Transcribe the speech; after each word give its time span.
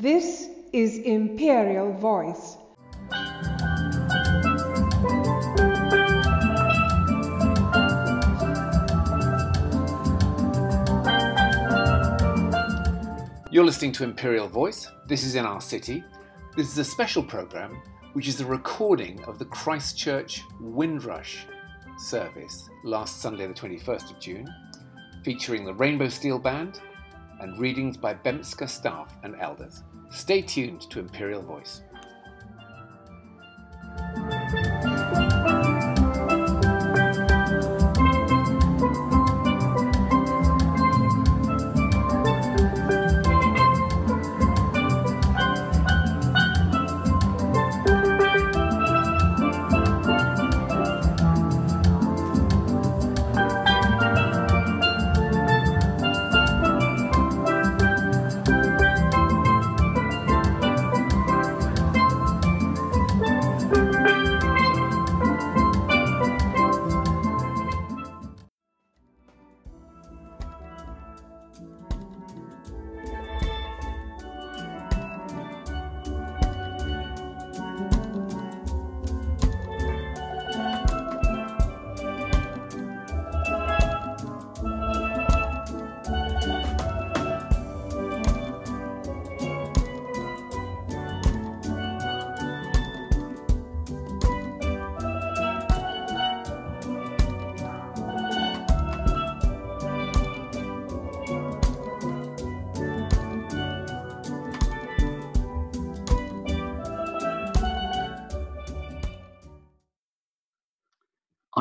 This 0.00 0.48
is 0.72 0.96
Imperial 0.96 1.92
Voice. 1.92 2.56
You're 13.52 13.62
listening 13.62 13.92
to 13.92 14.04
Imperial 14.04 14.48
Voice. 14.48 14.90
This 15.06 15.22
is 15.22 15.34
in 15.34 15.44
our 15.44 15.60
city. 15.60 16.02
This 16.56 16.72
is 16.72 16.78
a 16.78 16.84
special 16.84 17.22
programme 17.22 17.82
which 18.14 18.26
is 18.26 18.40
a 18.40 18.46
recording 18.46 19.22
of 19.24 19.38
the 19.38 19.44
Christ 19.44 19.98
Church 19.98 20.40
Windrush 20.62 21.44
service 21.98 22.70
last 22.84 23.20
Sunday, 23.20 23.46
the 23.46 23.52
21st 23.52 24.12
of 24.12 24.18
June, 24.18 24.48
featuring 25.22 25.66
the 25.66 25.74
Rainbow 25.74 26.08
Steel 26.08 26.38
Band 26.38 26.80
and 27.40 27.58
readings 27.58 27.98
by 27.98 28.14
BEMSCA 28.14 28.66
staff 28.66 29.14
and 29.24 29.36
elders. 29.40 29.82
Stay 30.10 30.42
tuned 30.42 30.82
to 30.90 30.98
Imperial 30.98 31.40
Voice. 31.40 31.82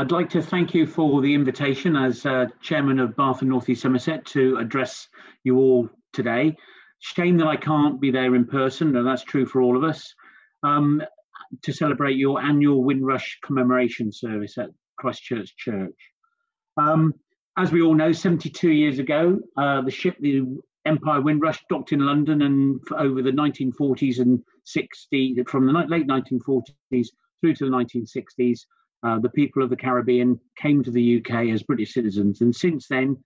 I'd 0.10 0.14
like 0.14 0.30
to 0.32 0.42
thank 0.42 0.74
you 0.74 0.88
for 0.88 1.22
the 1.22 1.36
invitation 1.36 1.96
as 1.96 2.26
uh, 2.26 2.48
Chairman 2.64 2.98
of 2.98 3.16
Bath 3.16 3.42
and 3.42 3.50
North 3.52 3.70
East 3.70 3.84
Somerset 3.84 4.26
to 4.26 4.58
address 4.58 5.08
you 5.44 5.58
all 5.58 5.88
today. 6.14 6.58
Shame 6.98 7.38
that 7.38 7.46
I 7.46 7.56
can't 7.56 8.02
be 8.02 8.10
there 8.10 8.34
in 8.34 8.46
person, 8.46 8.96
and 8.96 9.06
that's 9.06 9.24
true 9.24 9.46
for 9.46 9.62
all 9.62 9.78
of 9.78 9.84
us, 9.84 10.16
um, 10.64 11.04
to 11.62 11.72
celebrate 11.72 12.18
your 12.18 12.42
annual 12.42 12.84
Windrush 12.84 13.38
commemoration 13.44 14.12
service 14.12 14.58
at 14.58 14.72
Christchurch 14.98 15.56
Church. 15.56 15.94
Um, 16.76 17.14
as 17.56 17.72
we 17.72 17.84
all 17.84 17.94
know, 17.94 18.12
72 18.12 18.68
years 18.68 18.98
ago, 18.98 19.38
uh, 19.58 19.82
the 19.82 19.92
ship, 19.92 20.16
the 20.22 20.44
Empire 20.86 21.22
Windrush, 21.22 21.64
docked 21.70 21.92
in 21.92 22.00
London, 22.00 22.42
and 22.42 22.80
over 22.98 23.22
the 23.22 23.30
1940s 23.30 24.18
and 24.18 24.42
60s, 24.66 25.48
from 25.48 25.68
the 25.68 25.72
late 25.72 26.08
1940s 26.08 27.10
through 27.42 27.54
to 27.54 27.66
the 27.66 27.72
1960s, 27.72 28.62
uh, 29.04 29.20
the 29.20 29.30
people 29.30 29.64
of 29.64 29.70
the 29.70 29.78
Caribbean 29.78 30.40
came 30.58 30.84
to 30.84 30.92
the 30.92 31.18
UK 31.18 31.50
as 31.50 31.64
British 31.64 31.94
citizens. 31.94 32.42
And 32.42 32.56
since 32.56 32.88
then, 32.88 33.18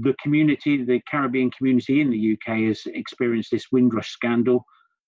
the 0.00 0.14
community, 0.22 0.84
the 0.84 1.00
Caribbean 1.10 1.50
community 1.50 2.00
in 2.00 2.10
the 2.10 2.32
UK 2.32 2.60
has 2.68 2.82
experienced 2.86 3.50
this 3.50 3.70
Windrush 3.70 4.10
scandal. 4.10 4.64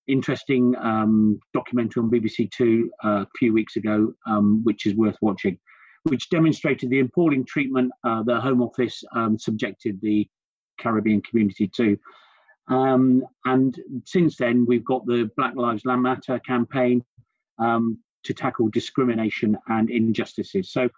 Interesting 0.07 0.75
um, 0.77 1.39
documentary 1.53 2.01
on 2.01 2.09
BBC 2.09 2.49
Two 2.51 2.89
uh, 3.03 3.21
a 3.21 3.27
few 3.37 3.53
weeks 3.53 3.75
ago, 3.75 4.13
um, 4.25 4.61
which 4.63 4.85
is 4.85 4.95
worth 4.95 5.17
watching, 5.21 5.57
which 6.03 6.29
demonstrated 6.29 6.89
the 6.89 6.99
appalling 6.99 7.45
treatment 7.45 7.91
uh, 8.03 8.23
the 8.23 8.39
Home 8.39 8.61
Office 8.61 9.03
um, 9.15 9.37
subjected 9.37 9.99
the 10.01 10.27
Caribbean 10.79 11.21
community 11.21 11.69
to. 11.75 11.97
Um, 12.67 13.23
and 13.45 13.77
since 14.05 14.37
then, 14.37 14.65
we've 14.65 14.85
got 14.85 15.05
the 15.05 15.29
Black 15.37 15.55
Lives 15.55 15.83
Matter 15.85 16.39
campaign, 16.39 17.03
um, 17.59 17.99
to 18.23 18.33
tackle 18.33 18.69
discrimination 18.69 19.57
and 19.67 19.89
injustices. 19.89 20.71
So, 20.71 20.89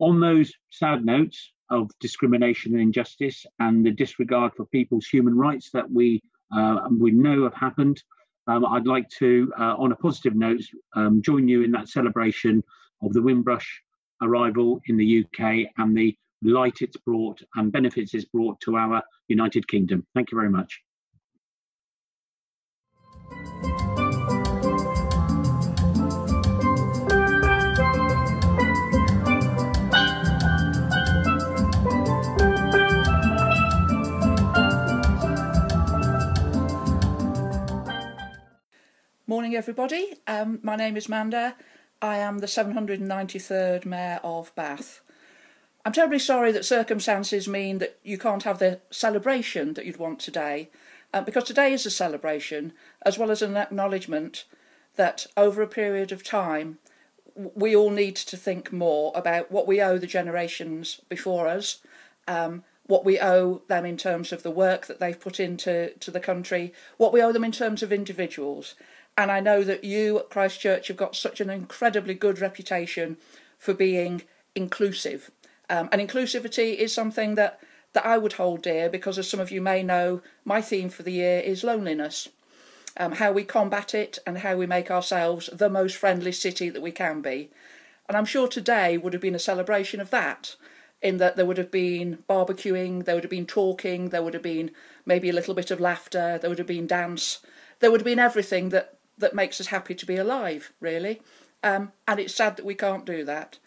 on 0.00 0.20
those 0.20 0.52
sad 0.70 1.04
notes 1.04 1.52
of 1.70 1.90
discrimination 2.00 2.72
and 2.72 2.82
injustice 2.82 3.44
and 3.58 3.84
the 3.84 3.90
disregard 3.90 4.52
for 4.56 4.64
people's 4.66 5.06
human 5.06 5.36
rights 5.36 5.70
that 5.72 5.90
we 5.90 6.22
uh, 6.54 6.88
we 6.98 7.10
know 7.10 7.44
have 7.44 7.54
happened, 7.54 8.02
um, 8.46 8.64
I'd 8.64 8.86
like 8.86 9.08
to, 9.18 9.52
uh, 9.58 9.74
on 9.76 9.92
a 9.92 9.96
positive 9.96 10.34
note, 10.34 10.62
um, 10.94 11.20
join 11.20 11.46
you 11.46 11.62
in 11.62 11.70
that 11.72 11.90
celebration 11.90 12.64
of 13.02 13.12
the 13.12 13.20
Windrush 13.20 13.82
arrival 14.22 14.80
in 14.86 14.96
the 14.96 15.24
UK 15.24 15.70
and 15.76 15.96
the 15.96 16.16
light 16.42 16.78
it's 16.80 16.96
brought 16.96 17.42
and 17.56 17.70
benefits 17.70 18.14
it's 18.14 18.24
brought 18.24 18.58
to 18.60 18.76
our 18.76 19.02
United 19.28 19.68
Kingdom. 19.68 20.06
Thank 20.14 20.30
you 20.32 20.36
very 20.36 20.50
much. 20.50 20.80
Morning, 39.28 39.54
everybody. 39.54 40.14
Um, 40.26 40.58
my 40.62 40.74
name 40.74 40.96
is 40.96 41.06
Manda. 41.06 41.54
I 42.00 42.16
am 42.16 42.38
the 42.38 42.46
793rd 42.46 43.84
Mayor 43.84 44.20
of 44.24 44.54
Bath. 44.54 45.02
I'm 45.84 45.92
terribly 45.92 46.18
sorry 46.18 46.50
that 46.52 46.64
circumstances 46.64 47.46
mean 47.46 47.76
that 47.76 47.98
you 48.02 48.16
can't 48.16 48.44
have 48.44 48.58
the 48.58 48.80
celebration 48.90 49.74
that 49.74 49.84
you'd 49.84 49.98
want 49.98 50.18
today, 50.18 50.70
uh, 51.12 51.20
because 51.20 51.44
today 51.44 51.74
is 51.74 51.84
a 51.84 51.90
celebration 51.90 52.72
as 53.04 53.18
well 53.18 53.30
as 53.30 53.42
an 53.42 53.54
acknowledgement 53.54 54.46
that 54.96 55.26
over 55.36 55.60
a 55.60 55.68
period 55.68 56.10
of 56.10 56.24
time 56.24 56.78
we 57.36 57.76
all 57.76 57.90
need 57.90 58.16
to 58.16 58.36
think 58.38 58.72
more 58.72 59.12
about 59.14 59.52
what 59.52 59.66
we 59.66 59.82
owe 59.82 59.98
the 59.98 60.06
generations 60.06 61.02
before 61.10 61.48
us, 61.48 61.82
um, 62.26 62.64
what 62.86 63.04
we 63.04 63.20
owe 63.20 63.60
them 63.68 63.84
in 63.84 63.98
terms 63.98 64.32
of 64.32 64.42
the 64.42 64.50
work 64.50 64.86
that 64.86 65.00
they've 65.00 65.20
put 65.20 65.38
into 65.38 65.92
to 66.00 66.10
the 66.10 66.18
country, 66.18 66.72
what 66.96 67.12
we 67.12 67.22
owe 67.22 67.32
them 67.32 67.44
in 67.44 67.52
terms 67.52 67.82
of 67.82 67.92
individuals. 67.92 68.74
And 69.18 69.32
I 69.32 69.40
know 69.40 69.64
that 69.64 69.82
you 69.82 70.20
at 70.20 70.30
Christ 70.30 70.60
Church 70.60 70.86
have 70.86 70.96
got 70.96 71.16
such 71.16 71.40
an 71.40 71.50
incredibly 71.50 72.14
good 72.14 72.40
reputation 72.40 73.16
for 73.58 73.74
being 73.74 74.22
inclusive. 74.54 75.32
Um, 75.68 75.88
and 75.90 76.00
inclusivity 76.00 76.76
is 76.76 76.94
something 76.94 77.34
that, 77.34 77.58
that 77.94 78.06
I 78.06 78.16
would 78.16 78.34
hold 78.34 78.62
dear 78.62 78.88
because, 78.88 79.18
as 79.18 79.28
some 79.28 79.40
of 79.40 79.50
you 79.50 79.60
may 79.60 79.82
know, 79.82 80.22
my 80.44 80.62
theme 80.62 80.88
for 80.88 81.02
the 81.02 81.10
year 81.10 81.40
is 81.40 81.64
loneliness. 81.64 82.28
Um, 82.96 83.12
how 83.12 83.32
we 83.32 83.42
combat 83.42 83.92
it 83.92 84.20
and 84.24 84.38
how 84.38 84.56
we 84.56 84.66
make 84.66 84.88
ourselves 84.88 85.50
the 85.52 85.68
most 85.68 85.96
friendly 85.96 86.32
city 86.32 86.70
that 86.70 86.82
we 86.82 86.92
can 86.92 87.20
be. 87.20 87.50
And 88.08 88.16
I'm 88.16 88.24
sure 88.24 88.46
today 88.46 88.96
would 88.98 89.14
have 89.14 89.22
been 89.22 89.34
a 89.34 89.40
celebration 89.40 90.00
of 90.00 90.10
that, 90.10 90.54
in 91.02 91.16
that 91.16 91.34
there 91.34 91.44
would 91.44 91.58
have 91.58 91.72
been 91.72 92.22
barbecuing, 92.30 93.04
there 93.04 93.16
would 93.16 93.24
have 93.24 93.30
been 93.30 93.46
talking, 93.46 94.10
there 94.10 94.22
would 94.22 94.34
have 94.34 94.44
been 94.44 94.70
maybe 95.04 95.28
a 95.28 95.32
little 95.32 95.54
bit 95.54 95.72
of 95.72 95.80
laughter, 95.80 96.38
there 96.38 96.48
would 96.48 96.58
have 96.58 96.68
been 96.68 96.86
dance, 96.86 97.40
there 97.80 97.90
would 97.90 98.00
have 98.00 98.04
been 98.04 98.18
everything 98.18 98.68
that 98.68 98.97
that 99.18 99.34
makes 99.34 99.60
us 99.60 99.68
happy 99.68 99.94
to 99.94 100.06
be 100.06 100.16
alive, 100.16 100.72
really. 100.80 101.20
Um, 101.62 101.92
and 102.06 102.20
it's 102.20 102.34
sad 102.34 102.56
that 102.56 102.64
we 102.64 102.74
can't 102.74 103.04
do 103.04 103.24
that. 103.24 103.58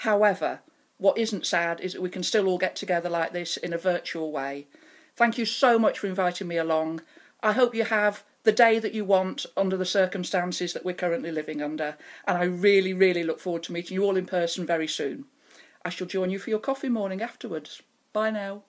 However, 0.00 0.60
what 0.98 1.18
isn't 1.18 1.46
sad 1.46 1.80
is 1.80 1.92
that 1.92 2.02
we 2.02 2.10
can 2.10 2.22
still 2.22 2.48
all 2.48 2.58
get 2.58 2.76
together 2.76 3.08
like 3.08 3.32
this 3.32 3.56
in 3.56 3.72
a 3.72 3.78
virtual 3.78 4.32
way. 4.32 4.66
Thank 5.14 5.38
you 5.38 5.44
so 5.44 5.78
much 5.78 5.98
for 5.98 6.06
inviting 6.06 6.48
me 6.48 6.56
along. 6.56 7.02
I 7.42 7.52
hope 7.52 7.74
you 7.74 7.84
have 7.84 8.24
the 8.42 8.52
day 8.52 8.78
that 8.78 8.94
you 8.94 9.04
want 9.04 9.46
under 9.56 9.76
the 9.76 9.84
circumstances 9.84 10.72
that 10.72 10.84
we're 10.84 10.94
currently 10.94 11.30
living 11.30 11.62
under. 11.62 11.96
And 12.26 12.38
I 12.38 12.44
really, 12.44 12.92
really 12.92 13.22
look 13.22 13.40
forward 13.40 13.62
to 13.64 13.72
meeting 13.72 13.94
you 13.94 14.04
all 14.04 14.16
in 14.16 14.26
person 14.26 14.66
very 14.66 14.88
soon. 14.88 15.26
I 15.84 15.90
shall 15.90 16.06
join 16.06 16.30
you 16.30 16.38
for 16.38 16.50
your 16.50 16.58
coffee 16.58 16.88
morning 16.88 17.22
afterwards. 17.22 17.82
Bye 18.12 18.30
now. 18.30 18.62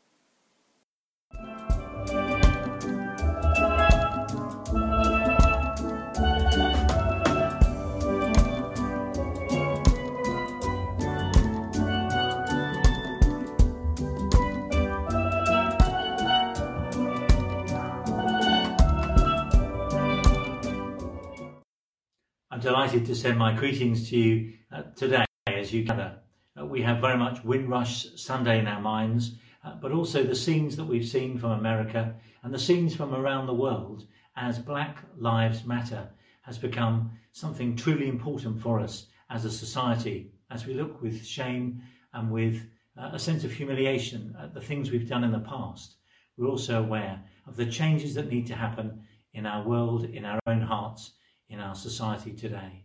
I'm 22.57 22.63
delighted 22.63 23.05
to 23.05 23.13
send 23.13 23.37
my 23.37 23.53
greetings 23.53 24.09
to 24.09 24.17
you 24.17 24.53
uh, 24.71 24.81
today 24.95 25.25
as 25.45 25.71
you 25.71 25.83
gather. 25.83 26.17
Uh, 26.59 26.65
we 26.65 26.81
have 26.81 26.99
very 27.01 27.15
much 27.15 27.43
Windrush 27.43 28.07
Sunday 28.15 28.57
in 28.57 28.65
our 28.65 28.81
minds, 28.81 29.33
uh, 29.63 29.75
but 29.79 29.91
also 29.91 30.23
the 30.23 30.33
scenes 30.33 30.75
that 30.77 30.85
we've 30.85 31.07
seen 31.07 31.37
from 31.37 31.51
America 31.51 32.15
and 32.41 32.51
the 32.51 32.57
scenes 32.57 32.95
from 32.95 33.13
around 33.13 33.45
the 33.45 33.53
world 33.53 34.07
as 34.35 34.57
Black 34.57 35.03
Lives 35.19 35.65
Matter 35.65 36.09
has 36.41 36.57
become 36.57 37.11
something 37.31 37.75
truly 37.75 38.07
important 38.07 38.59
for 38.59 38.79
us 38.79 39.05
as 39.29 39.45
a 39.45 39.51
society 39.51 40.31
as 40.49 40.65
we 40.65 40.73
look 40.73 40.99
with 40.99 41.23
shame 41.23 41.83
and 42.13 42.31
with 42.31 42.65
uh, 42.99 43.11
a 43.13 43.19
sense 43.19 43.43
of 43.43 43.51
humiliation 43.51 44.35
at 44.41 44.55
the 44.55 44.61
things 44.61 44.89
we've 44.89 45.07
done 45.07 45.23
in 45.23 45.31
the 45.31 45.39
past. 45.41 45.97
We're 46.37 46.49
also 46.49 46.79
aware 46.79 47.21
of 47.45 47.55
the 47.55 47.67
changes 47.67 48.15
that 48.15 48.31
need 48.31 48.47
to 48.47 48.55
happen 48.55 49.03
in 49.35 49.45
our 49.45 49.63
world, 49.63 50.05
in 50.05 50.25
our 50.25 50.39
own 50.47 50.61
hearts, 50.61 51.11
in 51.49 51.59
our 51.59 51.75
society 51.75 52.33
today. 52.33 52.83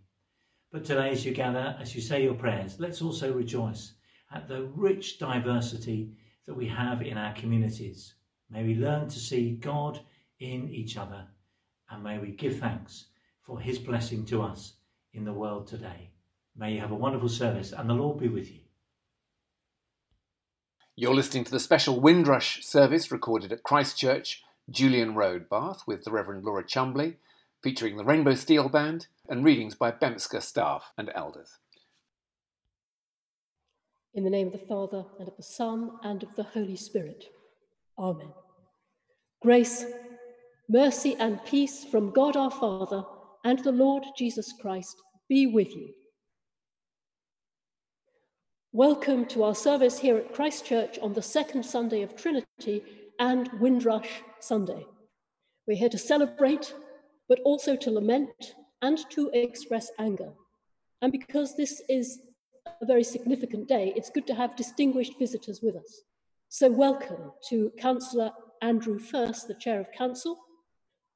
But 0.71 0.85
today, 0.85 1.11
as 1.11 1.25
you 1.25 1.33
gather, 1.33 1.77
as 1.81 1.95
you 1.95 2.01
say 2.01 2.23
your 2.23 2.35
prayers, 2.35 2.81
let's 2.81 3.03
also 3.03 3.33
rejoice 3.33 3.93
at 4.35 4.49
the 4.49 4.65
rich 4.75 5.19
diversity 5.19 6.13
that 6.47 6.55
we 6.55 6.67
have 6.69 7.03
in 7.03 7.19
our 7.19 7.35
communities. 7.35 8.15
May 8.51 8.65
we 8.65 8.75
learn 8.75 9.09
to 9.09 9.19
see 9.19 9.53
God 9.53 10.01
in 10.41 10.69
each 10.71 10.97
other, 10.97 11.27
and 11.91 12.03
may 12.03 12.19
we 12.19 12.29
give 12.29 12.59
thanks 12.59 13.07
for 13.43 13.61
his 13.61 13.79
blessing 13.79 14.25
to 14.27 14.43
us 14.43 14.75
in 15.13 15.25
the 15.25 15.33
world 15.33 15.67
today. 15.67 16.11
May 16.57 16.73
you 16.73 16.81
have 16.81 16.91
a 16.91 16.97
wonderful 16.97 17.29
service, 17.29 17.73
and 17.73 17.89
the 17.89 17.95
Lord 17.95 18.19
be 18.19 18.29
with 18.29 18.51
you. 18.51 18.61
You're 20.97 21.15
listening 21.15 21.45
to 21.45 21.51
the 21.51 21.61
special 21.61 22.01
Windrush 22.01 22.65
service 22.65 23.11
recorded 23.11 23.53
at 23.53 23.63
Christ 23.63 23.97
Church, 23.97 24.43
Julian 24.71 25.15
Road, 25.15 25.49
Bath, 25.49 25.83
with 25.87 26.05
the 26.05 26.11
Reverend 26.11 26.45
Laura 26.45 26.63
Chumbley, 26.63 27.17
featuring 27.63 27.97
the 27.97 28.05
Rainbow 28.05 28.35
Steel 28.35 28.69
Band 28.69 29.07
and 29.29 29.45
readings 29.45 29.75
by 29.75 29.93
BEMSCA 29.93 30.43
staff 30.43 30.93
and 30.99 31.11
elders. 31.15 31.59
In 34.15 34.25
the 34.25 34.31
name 34.31 34.49
of 34.49 34.53
the 34.53 34.67
Father, 34.67 35.05
and 35.19 35.29
of 35.29 35.37
the 35.37 35.43
Son, 35.43 35.93
and 36.03 36.23
of 36.23 36.35
the 36.37 36.43
Holy 36.43 36.77
Spirit. 36.77 37.25
Amen. 37.99 38.33
Grace, 39.41 39.85
mercy, 40.69 41.17
and 41.19 41.43
peace 41.45 41.85
from 41.85 42.11
God 42.11 42.37
our 42.37 42.51
Father 42.51 43.05
and 43.45 43.59
the 43.61 43.73
Lord 43.73 44.05
Jesus 44.17 44.53
Christ 44.61 44.97
be 45.29 45.47
with 45.47 45.75
you. 45.75 45.89
Welcome 48.73 49.27
to 49.27 49.45
our 49.45 49.55
service 49.55 49.99
here 49.99 50.17
at 50.17 50.35
Christ 50.35 50.65
Church 50.65 50.99
on 51.01 51.13
the 51.13 51.23
second 51.23 51.63
Sunday 51.63 52.03
of 52.03 52.17
Trinity 52.17 52.83
and 53.19 53.51
Windrush 53.61 54.23
Sunday. 54.41 54.87
We're 55.67 55.77
here 55.77 55.89
to 55.91 55.99
celebrate, 55.99 56.75
but 57.33 57.41
also 57.45 57.75
to 57.75 57.91
lament 57.91 58.57
and 58.83 59.09
to 59.09 59.31
express 59.33 59.91
anger. 59.99 60.31
And 61.01 61.11
because 61.11 61.57
this 61.57 61.81
is 61.89 62.19
a 62.83 62.85
very 62.85 63.03
significant 63.03 63.69
day, 63.69 63.95
it's 63.97 64.11
good 64.11 64.27
to 64.27 64.35
have 64.35 64.55
distinguished 64.55 65.19
visitors 65.19 65.63
with 65.63 65.75
us. 65.75 66.03
So, 66.51 66.71
welcome 66.71 67.33
to 67.49 67.73
Councillor 67.79 68.33
Andrew 68.61 68.99
Furse, 68.99 69.45
the 69.45 69.55
Chair 69.55 69.81
of 69.81 69.91
Council, 69.93 70.37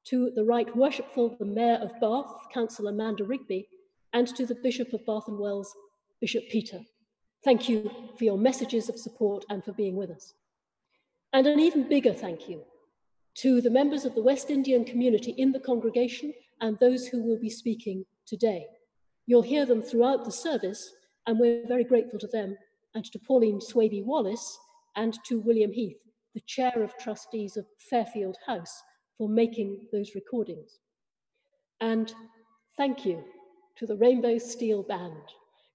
to 0.05 0.31
the 0.33 0.43
Right 0.43 0.75
Worshipful, 0.75 1.35
the 1.37 1.45
Mayor 1.45 1.77
of 1.83 1.91
Bath, 2.01 2.33
Councillor 2.51 2.89
Amanda 2.89 3.23
Rigby, 3.23 3.67
and 4.11 4.27
to 4.29 4.47
the 4.47 4.55
Bishop 4.55 4.93
of 4.93 5.05
Bath 5.05 5.27
and 5.27 5.37
Wells, 5.37 5.71
Bishop 6.19 6.49
Peter. 6.49 6.79
Thank 7.43 7.69
you 7.69 7.91
for 8.17 8.23
your 8.23 8.39
messages 8.39 8.89
of 8.89 8.97
support 8.97 9.45
and 9.51 9.63
for 9.63 9.73
being 9.73 9.95
with 9.95 10.09
us. 10.09 10.33
And 11.31 11.45
an 11.45 11.59
even 11.59 11.87
bigger 11.87 12.11
thank 12.11 12.49
you 12.49 12.63
to 13.37 13.61
the 13.61 13.69
members 13.69 14.03
of 14.03 14.15
the 14.15 14.21
West 14.21 14.49
Indian 14.49 14.83
community 14.83 15.31
in 15.37 15.51
the 15.51 15.59
congregation 15.59 16.33
and 16.61 16.77
those 16.79 17.07
who 17.07 17.23
will 17.23 17.39
be 17.39 17.49
speaking 17.49 18.03
today. 18.25 18.65
You'll 19.27 19.43
hear 19.43 19.65
them 19.65 19.81
throughout 19.81 20.25
the 20.25 20.31
service, 20.31 20.91
and 21.27 21.39
we're 21.39 21.67
very 21.67 21.83
grateful 21.83 22.19
to 22.19 22.27
them 22.27 22.57
and 22.95 23.05
to 23.05 23.19
Pauline 23.19 23.59
Swaby 23.59 24.03
Wallace 24.03 24.57
and 24.95 25.17
to 25.25 25.39
William 25.39 25.71
Heath, 25.71 25.99
the 26.33 26.41
Chair 26.47 26.81
of 26.81 26.97
Trustees 26.97 27.57
of 27.57 27.65
Fairfield 27.89 28.37
House, 28.45 28.81
for 29.17 29.29
making 29.29 29.87
those 29.91 30.15
recordings. 30.15 30.79
And 31.79 32.11
thank 32.75 33.05
you 33.05 33.23
to 33.77 33.85
the 33.85 33.97
Rainbow 33.97 34.37
Steel 34.37 34.81
Band 34.83 35.13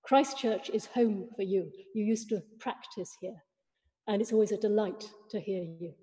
Christ 0.03 0.37
Church 0.37 0.69
is 0.70 0.87
home 0.87 1.29
for 1.37 1.43
you. 1.43 1.70
You 1.94 2.05
used 2.05 2.29
to 2.31 2.43
practice 2.59 3.17
here, 3.20 3.37
and 4.09 4.20
it's 4.20 4.32
always 4.32 4.50
a 4.50 4.56
delight 4.56 5.09
to 5.31 5.41
hear 5.41 5.62
you. 5.62 5.94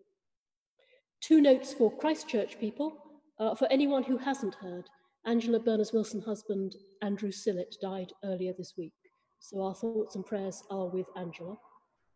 Two 1.21 1.42
notes 1.42 1.74
for 1.74 1.95
Christ 1.95 2.30
Church 2.30 2.60
people. 2.60 2.98
Uh, 3.39 3.54
for 3.54 3.68
anyone 3.71 4.04
who 4.04 4.18
hasn't 4.18 4.56
heard, 4.56 4.86
Angela 5.25 5.60
Berners 5.60 5.92
Wilson 5.92 6.21
husband 6.21 6.75
Andrew 7.01 7.30
Sillett 7.31 7.75
died 7.81 8.13
earlier 8.24 8.54
this 8.57 8.74
week. 8.77 8.94
So 9.39 9.62
our 9.62 9.75
thoughts 9.75 10.16
and 10.16 10.25
prayers 10.25 10.63
are 10.69 10.88
with 10.88 11.07
Angela. 11.18 11.57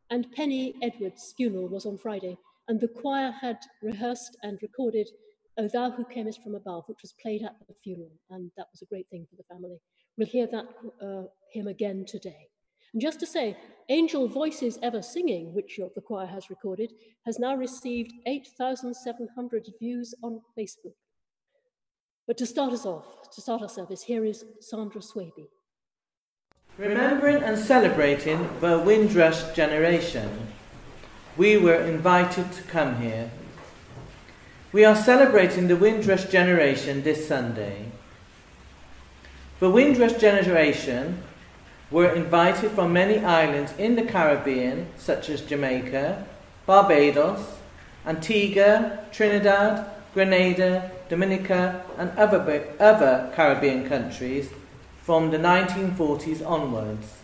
And 0.10 0.32
Penny 0.32 0.76
Edwards' 0.82 1.34
funeral 1.36 1.68
was 1.68 1.86
on 1.86 1.98
Friday, 1.98 2.38
and 2.68 2.80
the 2.80 2.88
choir 2.88 3.32
had 3.32 3.58
rehearsed 3.82 4.38
and 4.42 4.58
recorded 4.62 5.10
O 5.58 5.68
Thou 5.68 5.92
Who 5.92 6.06
Camest 6.06 6.42
from 6.42 6.56
Above, 6.56 6.86
which 6.88 7.02
was 7.02 7.14
played 7.22 7.44
at 7.44 7.56
the 7.68 7.76
funeral, 7.84 8.12
and 8.30 8.52
that 8.58 8.68
was 8.72 8.82
a 8.82 8.86
great 8.88 9.08
thing 9.10 9.28
for 9.30 9.36
the 9.36 9.54
family. 9.54 9.80
We'll 10.18 10.28
hear 10.28 10.48
that 10.48 10.66
uh, 11.02 11.28
hymn 11.52 11.68
again 11.68 12.06
today. 12.08 12.48
And 12.94 13.02
just 13.02 13.20
to 13.22 13.26
say, 13.26 13.58
Angel 13.90 14.28
Voices 14.28 14.80
Ever 14.82 15.02
Singing, 15.02 15.54
which 15.54 15.80
the 15.96 16.02
choir 16.02 16.28
has 16.28 16.50
recorded, 16.50 16.94
has 17.26 17.40
now 17.40 17.56
received 17.56 18.14
8,700 18.26 19.68
views 19.80 20.14
on 20.24 20.42
Facebook. 20.58 20.94
But 22.28 22.38
to 22.38 22.46
start 22.46 22.72
us 22.72 22.86
off, 22.86 23.30
to 23.32 23.42
start 23.42 23.62
our 23.62 23.70
service, 23.70 24.04
here 24.04 24.24
is 24.24 24.46
Sandra 24.62 25.02
Swaby. 25.02 25.48
Remembering 26.78 27.44
and 27.44 27.58
celebrating 27.58 28.50
the 28.62 28.80
Windrush 28.80 29.54
generation, 29.54 30.48
we 31.36 31.58
were 31.58 31.82
invited 31.82 32.52
to 32.54 32.64
come 32.64 33.02
here. 33.02 33.30
We 34.72 34.86
are 34.86 34.96
celebrating 34.96 35.68
the 35.68 35.76
Windrush 35.76 36.26
generation 36.26 37.04
this 37.04 37.28
Sunday. 37.28 37.92
The 39.60 39.70
Windrush 39.70 40.14
generation 40.14 41.22
were 41.94 42.10
invited 42.10 42.72
from 42.72 42.92
many 42.92 43.20
islands 43.24 43.72
in 43.78 43.96
the 43.96 44.02
Caribbean, 44.02 44.88
such 44.98 45.30
as 45.30 45.42
Jamaica, 45.42 46.26
Barbados, 46.66 47.58
Antigua, 48.04 49.06
Trinidad, 49.12 49.86
Grenada, 50.16 50.92
Dominica, 51.08 51.86
and 52.00 52.10
other, 52.18 52.66
other 52.80 53.32
Caribbean 53.36 53.88
countries 53.88 54.50
from 55.04 55.30
the 55.30 55.38
1940s 55.38 56.44
onwards. 56.44 57.20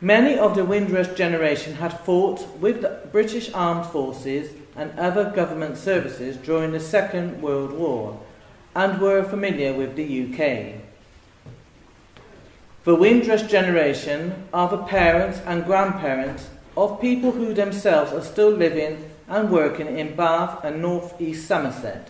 Many 0.00 0.36
of 0.36 0.56
the 0.56 0.64
Windrush 0.64 1.14
generation 1.14 1.76
had 1.76 2.00
fought 2.00 2.58
with 2.58 2.82
the 2.82 3.00
British 3.12 3.52
Armed 3.54 3.86
Forces 3.86 4.54
and 4.74 4.98
other 4.98 5.30
government 5.30 5.76
services 5.76 6.36
during 6.36 6.72
the 6.72 6.80
Second 6.80 7.40
World 7.40 7.72
War 7.72 8.18
and 8.74 9.00
were 9.00 9.22
familiar 9.22 9.72
with 9.72 9.94
the 9.94 10.24
UK. 10.24 10.81
The 12.84 12.96
Windrush 12.96 13.42
generation 13.42 14.48
are 14.52 14.68
the 14.68 14.82
parents 14.82 15.40
and 15.46 15.64
grandparents 15.64 16.50
of 16.76 17.00
people 17.00 17.30
who 17.30 17.54
themselves 17.54 18.12
are 18.12 18.24
still 18.24 18.50
living 18.50 19.08
and 19.28 19.52
working 19.52 19.96
in 19.96 20.16
Bath 20.16 20.64
and 20.64 20.82
North 20.82 21.20
East 21.20 21.46
Somerset 21.46 22.08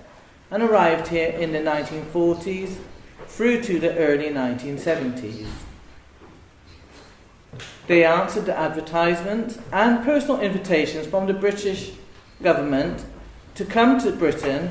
and 0.51 0.63
arrived 0.63 1.09
here 1.09 1.29
in 1.29 1.53
the 1.53 1.59
1940s 1.59 2.79
through 3.27 3.61
to 3.65 3.79
the 3.79 3.95
early 3.99 4.31
1970s. 4.31 5.47
They 7.87 8.03
answered 8.07 8.47
the 8.47 8.59
advertisements 8.59 9.59
and 9.73 10.03
personal 10.03 10.41
invitations 10.41 11.07
from 11.07 11.27
the 11.27 11.35
British 11.35 11.93
government 12.43 13.05
to 13.57 13.67
come 13.67 14.01
to 14.01 14.11
Britain 14.11 14.71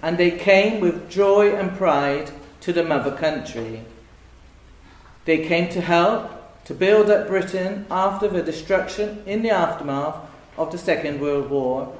and 0.00 0.16
they 0.16 0.30
came 0.30 0.80
with 0.80 1.10
joy 1.10 1.54
and 1.54 1.76
pride 1.76 2.30
to 2.62 2.72
the 2.72 2.82
mother 2.84 3.14
country. 3.14 3.84
They 5.24 5.46
came 5.46 5.68
to 5.70 5.80
help 5.80 6.64
to 6.64 6.74
build 6.74 7.10
up 7.10 7.28
Britain 7.28 7.86
after 7.90 8.28
the 8.28 8.42
destruction 8.42 9.22
in 9.26 9.42
the 9.42 9.50
aftermath 9.50 10.16
of 10.56 10.72
the 10.72 10.78
Second 10.78 11.20
World 11.20 11.50
War 11.50 11.92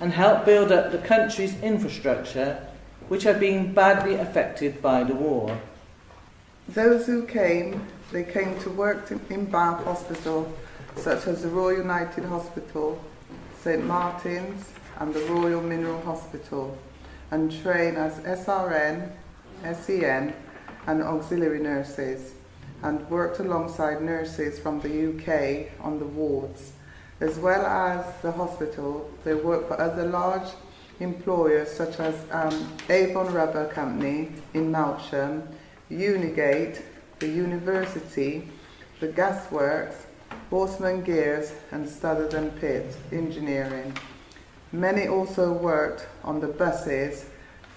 and 0.00 0.12
help 0.12 0.44
build 0.44 0.70
up 0.70 0.92
the 0.92 0.98
country's 0.98 1.58
infrastructure, 1.62 2.66
which 3.08 3.22
had 3.22 3.40
been 3.40 3.72
badly 3.72 4.14
affected 4.14 4.82
by 4.82 5.04
the 5.04 5.14
war. 5.14 5.58
Those 6.68 7.06
who 7.06 7.26
came, 7.26 7.86
they 8.12 8.24
came 8.24 8.58
to 8.60 8.70
work 8.70 9.10
in 9.30 9.46
Bath 9.46 9.84
Hospital, 9.84 10.52
such 10.96 11.26
as 11.26 11.42
the 11.42 11.48
Royal 11.48 11.78
United 11.78 12.24
Hospital, 12.24 13.02
St 13.62 13.84
Martin's, 13.84 14.72
and 14.98 15.14
the 15.14 15.20
Royal 15.20 15.62
Mineral 15.62 16.00
Hospital 16.02 16.76
and 17.30 17.50
train 17.62 17.96
as 17.96 18.18
SRN, 18.20 19.10
SEN, 19.74 20.34
and 20.86 21.02
auxiliary 21.02 21.60
nurses, 21.60 22.34
and 22.82 23.08
worked 23.10 23.38
alongside 23.40 24.02
nurses 24.02 24.58
from 24.58 24.80
the 24.80 24.88
UK 24.88 25.72
on 25.84 25.98
the 25.98 26.04
wards. 26.04 26.72
As 27.20 27.38
well 27.38 27.64
as 27.64 28.04
the 28.22 28.32
hospital, 28.32 29.10
they 29.24 29.34
worked 29.34 29.68
for 29.68 29.80
other 29.80 30.06
large 30.06 30.48
employers 31.00 31.70
such 31.70 31.98
as 32.00 32.14
um, 32.30 32.72
Avon 32.88 33.32
Rubber 33.32 33.68
Company 33.68 34.28
in 34.54 34.70
Melksham, 34.70 35.46
Unigate, 35.90 36.82
the 37.18 37.28
University, 37.28 38.48
the 39.00 39.08
Gasworks, 39.08 40.04
Horstmann 40.50 41.04
Gears, 41.04 41.52
and 41.70 41.86
Stothert 41.86 42.34
and 42.34 42.58
Pitt 42.60 42.96
Engineering. 43.12 43.96
Many 44.72 45.08
also 45.08 45.52
worked 45.52 46.06
on 46.24 46.40
the 46.40 46.48
buses, 46.48 47.26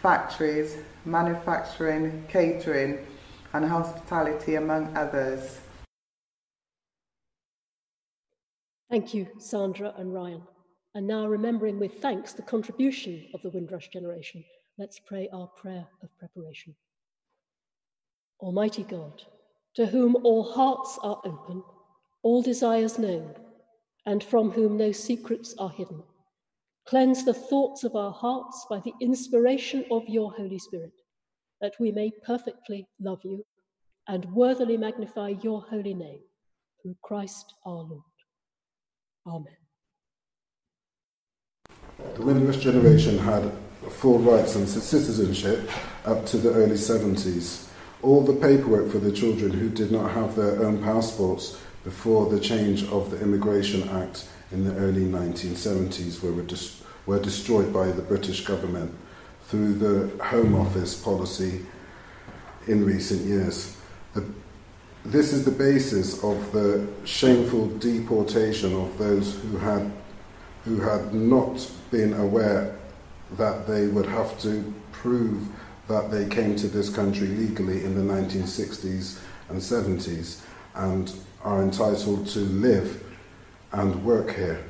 factories, 0.01 0.77
manufacturing, 1.05 2.25
catering, 2.27 3.05
and 3.53 3.65
hospitality, 3.65 4.55
among 4.55 4.95
others. 4.95 5.59
Thank 8.89 9.13
you, 9.13 9.27
Sandra 9.37 9.93
and 9.97 10.13
Ryan. 10.13 10.41
And 10.95 11.05
now, 11.05 11.27
remembering 11.27 11.79
with 11.79 12.01
thanks 12.01 12.33
the 12.33 12.41
contribution 12.41 13.27
of 13.33 13.41
the 13.43 13.49
Windrush 13.49 13.89
generation, 13.89 14.43
let's 14.77 14.99
pray 14.99 15.29
our 15.31 15.47
prayer 15.47 15.85
of 16.01 16.09
preparation. 16.17 16.75
Almighty 18.39 18.83
God, 18.83 19.21
to 19.75 19.85
whom 19.85 20.15
all 20.23 20.43
hearts 20.43 20.97
are 21.03 21.21
open, 21.23 21.63
all 22.23 22.41
desires 22.41 22.97
known, 22.97 23.35
and 24.05 24.23
from 24.23 24.49
whom 24.49 24.77
no 24.77 24.91
secrets 24.91 25.53
are 25.59 25.69
hidden, 25.69 26.01
cleanse 26.87 27.23
the 27.23 27.33
thoughts 27.33 27.83
of 27.83 27.95
our 27.95 28.11
hearts 28.11 28.65
by 28.69 28.79
the 28.79 28.93
inspiration 28.99 29.85
of 29.91 30.07
your 30.07 30.31
Holy 30.31 30.57
Spirit, 30.57 30.93
that 31.61 31.73
we 31.79 31.91
may 31.91 32.11
perfectly 32.25 32.87
love 32.99 33.19
you 33.23 33.45
and 34.07 34.25
worthily 34.33 34.77
magnify 34.77 35.29
your 35.41 35.61
holy 35.69 35.93
name 35.93 36.21
through 36.81 36.95
Christ 37.03 37.53
our 37.65 37.83
Lord. 37.83 38.01
Amen. 39.27 39.57
The 42.15 42.21
Windrush 42.21 42.57
generation 42.57 43.17
had 43.19 43.51
full 43.89 44.19
rights 44.19 44.55
and 44.55 44.67
citizenship 44.67 45.69
up 46.05 46.25
to 46.27 46.37
the 46.37 46.53
early 46.53 46.75
70s. 46.75 47.67
All 48.01 48.23
the 48.23 48.33
paperwork 48.33 48.89
for 48.89 48.99
the 48.99 49.11
children 49.11 49.51
who 49.51 49.69
did 49.69 49.91
not 49.91 50.11
have 50.11 50.35
their 50.35 50.63
own 50.63 50.81
passports 50.81 51.59
before 51.83 52.29
the 52.29 52.39
change 52.39 52.83
of 52.85 53.11
the 53.11 53.21
Immigration 53.21 53.87
Act 53.89 54.27
in 54.51 54.63
the 54.63 54.75
early 54.75 55.05
1970s 55.05 56.21
were, 56.21 56.41
dis- 56.41 56.81
were 57.05 57.19
destroyed 57.19 57.73
by 57.73 57.91
the 57.91 58.01
British 58.01 58.45
government 58.45 58.95
through 59.49 59.73
the 59.73 60.23
Home 60.23 60.55
Office 60.55 60.95
policy 60.95 61.65
in 62.67 62.85
recent 62.85 63.25
years. 63.25 63.75
The, 64.13 64.23
this 65.03 65.33
is 65.33 65.43
the 65.43 65.51
basis 65.51 66.23
of 66.23 66.51
the 66.51 66.87
shameful 67.05 67.67
deportation 67.77 68.75
of 68.75 68.97
those 68.97 69.39
who 69.39 69.57
had, 69.57 69.91
who 70.65 70.79
had 70.79 71.13
not 71.13 71.69
been 71.89 72.13
aware 72.13 72.77
that 73.37 73.67
they 73.67 73.87
would 73.87 74.05
have 74.05 74.39
to 74.41 74.73
prove 74.91 75.47
that 75.87 76.11
they 76.11 76.27
came 76.27 76.55
to 76.55 76.67
this 76.67 76.89
country 76.93 77.27
legally 77.27 77.83
in 77.83 77.95
the 77.95 78.13
1960s 78.13 79.19
and 79.49 79.59
70s 79.59 80.41
and 80.75 81.11
are 81.43 81.63
entitled 81.63 82.27
to 82.27 82.39
live 82.39 83.03
and 83.71 84.03
work 84.05 84.35
here. 84.35 84.63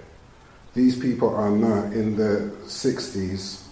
These 0.73 0.99
people 0.99 1.35
are 1.35 1.49
now 1.49 1.83
in 1.91 2.15
their 2.15 2.49
60s, 2.65 3.63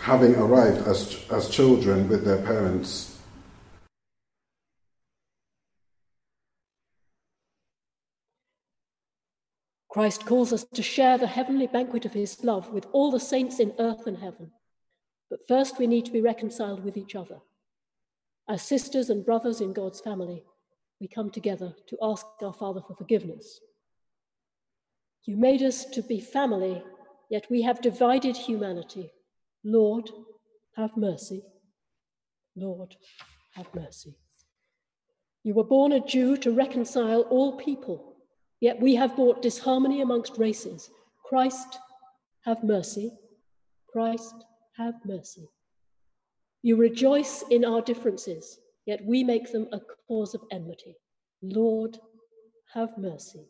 having 0.00 0.34
arrived 0.36 0.86
as, 0.86 1.24
as 1.30 1.48
children 1.48 2.08
with 2.08 2.24
their 2.24 2.42
parents 2.42 3.16
Christ 9.96 10.26
calls 10.26 10.52
us 10.52 10.62
to 10.74 10.82
share 10.82 11.16
the 11.16 11.26
heavenly 11.26 11.66
banquet 11.66 12.04
of 12.04 12.12
his 12.12 12.44
love 12.44 12.68
with 12.68 12.86
all 12.92 13.10
the 13.10 13.18
saints 13.18 13.60
in 13.60 13.72
earth 13.78 14.06
and 14.06 14.18
heaven. 14.18 14.50
But 15.30 15.48
first, 15.48 15.78
we 15.78 15.86
need 15.86 16.04
to 16.04 16.12
be 16.12 16.20
reconciled 16.20 16.84
with 16.84 16.98
each 16.98 17.14
other. 17.14 17.38
As 18.46 18.60
sisters 18.60 19.08
and 19.08 19.24
brothers 19.24 19.62
in 19.62 19.72
God's 19.72 20.02
family, 20.02 20.44
we 21.00 21.08
come 21.08 21.30
together 21.30 21.74
to 21.86 21.96
ask 22.02 22.26
our 22.42 22.52
Father 22.52 22.82
for 22.86 22.94
forgiveness. 22.94 23.58
You 25.24 25.38
made 25.38 25.62
us 25.62 25.86
to 25.86 26.02
be 26.02 26.20
family, 26.20 26.82
yet 27.30 27.46
we 27.50 27.62
have 27.62 27.80
divided 27.80 28.36
humanity. 28.36 29.10
Lord, 29.66 30.10
have 30.76 30.96
mercy. 30.96 31.42
Lord, 32.54 32.96
have 33.52 33.66
mercy. 33.74 34.16
You 35.42 35.52
were 35.52 35.64
born 35.64 35.92
a 35.92 36.00
Jew 36.00 36.38
to 36.38 36.50
reconcile 36.50 37.20
all 37.22 37.58
people 37.58 38.16
Yet 38.60 38.80
we 38.80 38.94
have 38.94 39.16
brought 39.16 39.42
disharmony 39.42 40.00
amongst 40.00 40.38
races. 40.38 40.90
Christ, 41.24 41.78
have 42.44 42.62
mercy. 42.62 43.12
Christ, 43.92 44.34
have 44.76 44.94
mercy. 45.04 45.48
You 46.62 46.76
rejoice 46.76 47.44
in 47.50 47.64
our 47.64 47.82
differences, 47.82 48.58
yet 48.86 49.04
we 49.04 49.22
make 49.22 49.52
them 49.52 49.68
a 49.72 49.80
cause 50.08 50.34
of 50.34 50.42
enmity. 50.50 50.96
Lord, 51.42 51.98
have 52.74 52.96
mercy. 52.98 53.46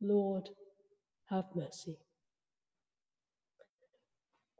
Lord, 0.00 0.48
have 1.26 1.44
mercy. 1.54 1.98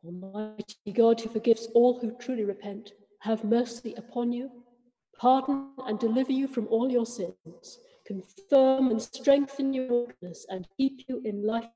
Almighty 0.04 0.92
God, 0.92 1.20
who 1.20 1.30
forgives 1.30 1.68
all 1.74 2.00
who 2.00 2.16
truly 2.18 2.44
repent, 2.44 2.92
have 3.20 3.44
mercy 3.44 3.94
upon 3.94 4.32
you, 4.32 4.50
pardon 5.16 5.70
and 5.86 5.98
deliver 5.98 6.32
you 6.32 6.48
from 6.48 6.66
all 6.68 6.90
your 6.90 7.06
sins 7.06 7.78
confirm 8.06 8.90
and 8.90 9.00
strengthen 9.00 9.72
your 9.72 10.06
goodness, 10.06 10.46
and 10.48 10.66
keep 10.76 11.04
you 11.08 11.20
in 11.24 11.46
life. 11.46 11.70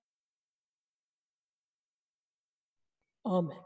Amen. 3.25 3.57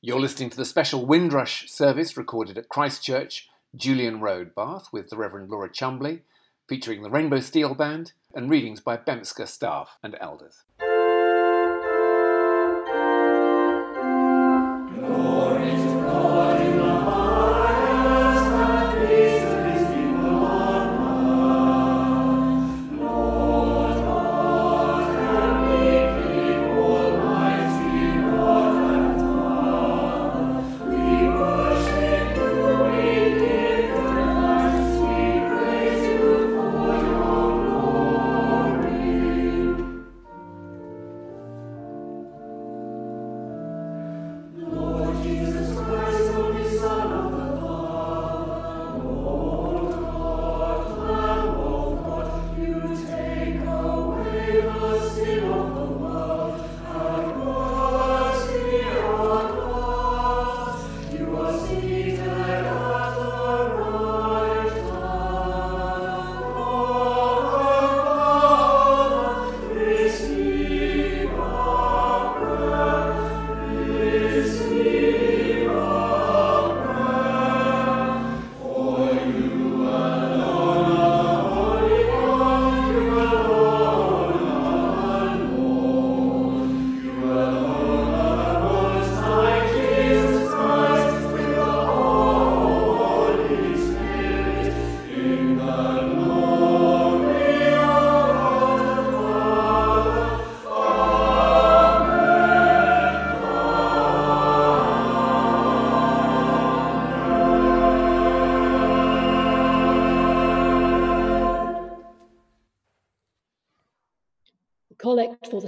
You're 0.00 0.20
listening 0.20 0.50
to 0.50 0.56
the 0.56 0.64
special 0.64 1.06
Windrush 1.06 1.70
service 1.70 2.16
recorded 2.16 2.58
at 2.58 2.68
Christ 2.68 3.02
Church, 3.02 3.48
Julian 3.74 4.20
Road, 4.20 4.54
Bath, 4.54 4.88
with 4.92 5.08
the 5.08 5.16
Reverend 5.16 5.50
Laura 5.50 5.70
Chumbley, 5.70 6.22
featuring 6.68 7.02
the 7.02 7.10
Rainbow 7.10 7.40
Steel 7.40 7.74
Band 7.74 8.12
and 8.34 8.50
readings 8.50 8.80
by 8.80 8.96
BEMSCA 8.96 9.46
staff 9.48 9.98
and 10.02 10.16
elders. 10.20 10.64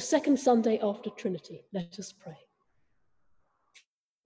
Second 0.09 0.39
Sunday 0.39 0.79
after 0.83 1.11
Trinity. 1.11 1.63
Let 1.73 1.99
us 1.99 2.13
pray. 2.13 2.39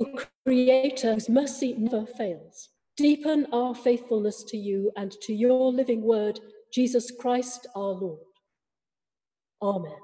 O 0.00 0.18
creator 0.44 1.14
whose 1.14 1.28
mercy 1.28 1.75
never 1.76 2.06
fails, 2.06 2.70
Deepen 3.00 3.46
our 3.50 3.75
faithfulness 3.75 4.44
to 4.44 4.58
you 4.58 4.92
and 4.94 5.10
to 5.22 5.32
your 5.32 5.72
living 5.72 6.02
word, 6.02 6.38
Jesus 6.70 7.10
Christ 7.10 7.66
our 7.75 7.94
Lord. 7.94 8.20
Amen. 9.62 9.96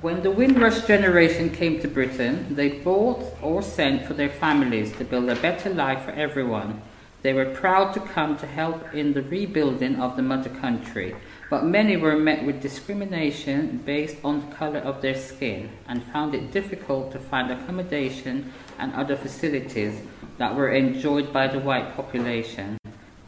When 0.00 0.22
the 0.22 0.30
Windrush 0.30 0.86
generation 0.86 1.50
came 1.50 1.80
to 1.80 1.86
Britain, 1.86 2.46
they 2.54 2.70
bought 2.70 3.22
or 3.42 3.60
sent 3.60 4.06
for 4.06 4.14
their 4.14 4.30
families 4.30 4.90
to 4.92 5.04
build 5.04 5.28
a 5.28 5.36
better 5.36 5.68
life 5.68 6.04
for 6.06 6.12
everyone. 6.12 6.80
They 7.20 7.34
were 7.34 7.54
proud 7.54 7.92
to 7.92 8.00
come 8.00 8.38
to 8.38 8.46
help 8.46 8.94
in 8.94 9.12
the 9.12 9.22
rebuilding 9.22 9.96
of 10.00 10.16
the 10.16 10.22
mother 10.22 10.48
country, 10.48 11.14
but 11.54 11.64
many 11.64 11.96
were 11.96 12.16
met 12.16 12.44
with 12.44 12.60
discrimination 12.60 13.80
based 13.86 14.16
on 14.24 14.40
the 14.40 14.56
color 14.56 14.80
of 14.80 15.00
their 15.00 15.14
skin 15.14 15.70
and 15.86 16.02
found 16.02 16.34
it 16.34 16.50
difficult 16.50 17.12
to 17.12 17.18
find 17.20 17.48
accommodation 17.48 18.52
and 18.76 18.92
other 18.92 19.14
facilities 19.14 20.00
that 20.36 20.56
were 20.56 20.70
enjoyed 20.70 21.32
by 21.32 21.46
the 21.46 21.60
white 21.60 21.94
population. 21.94 22.76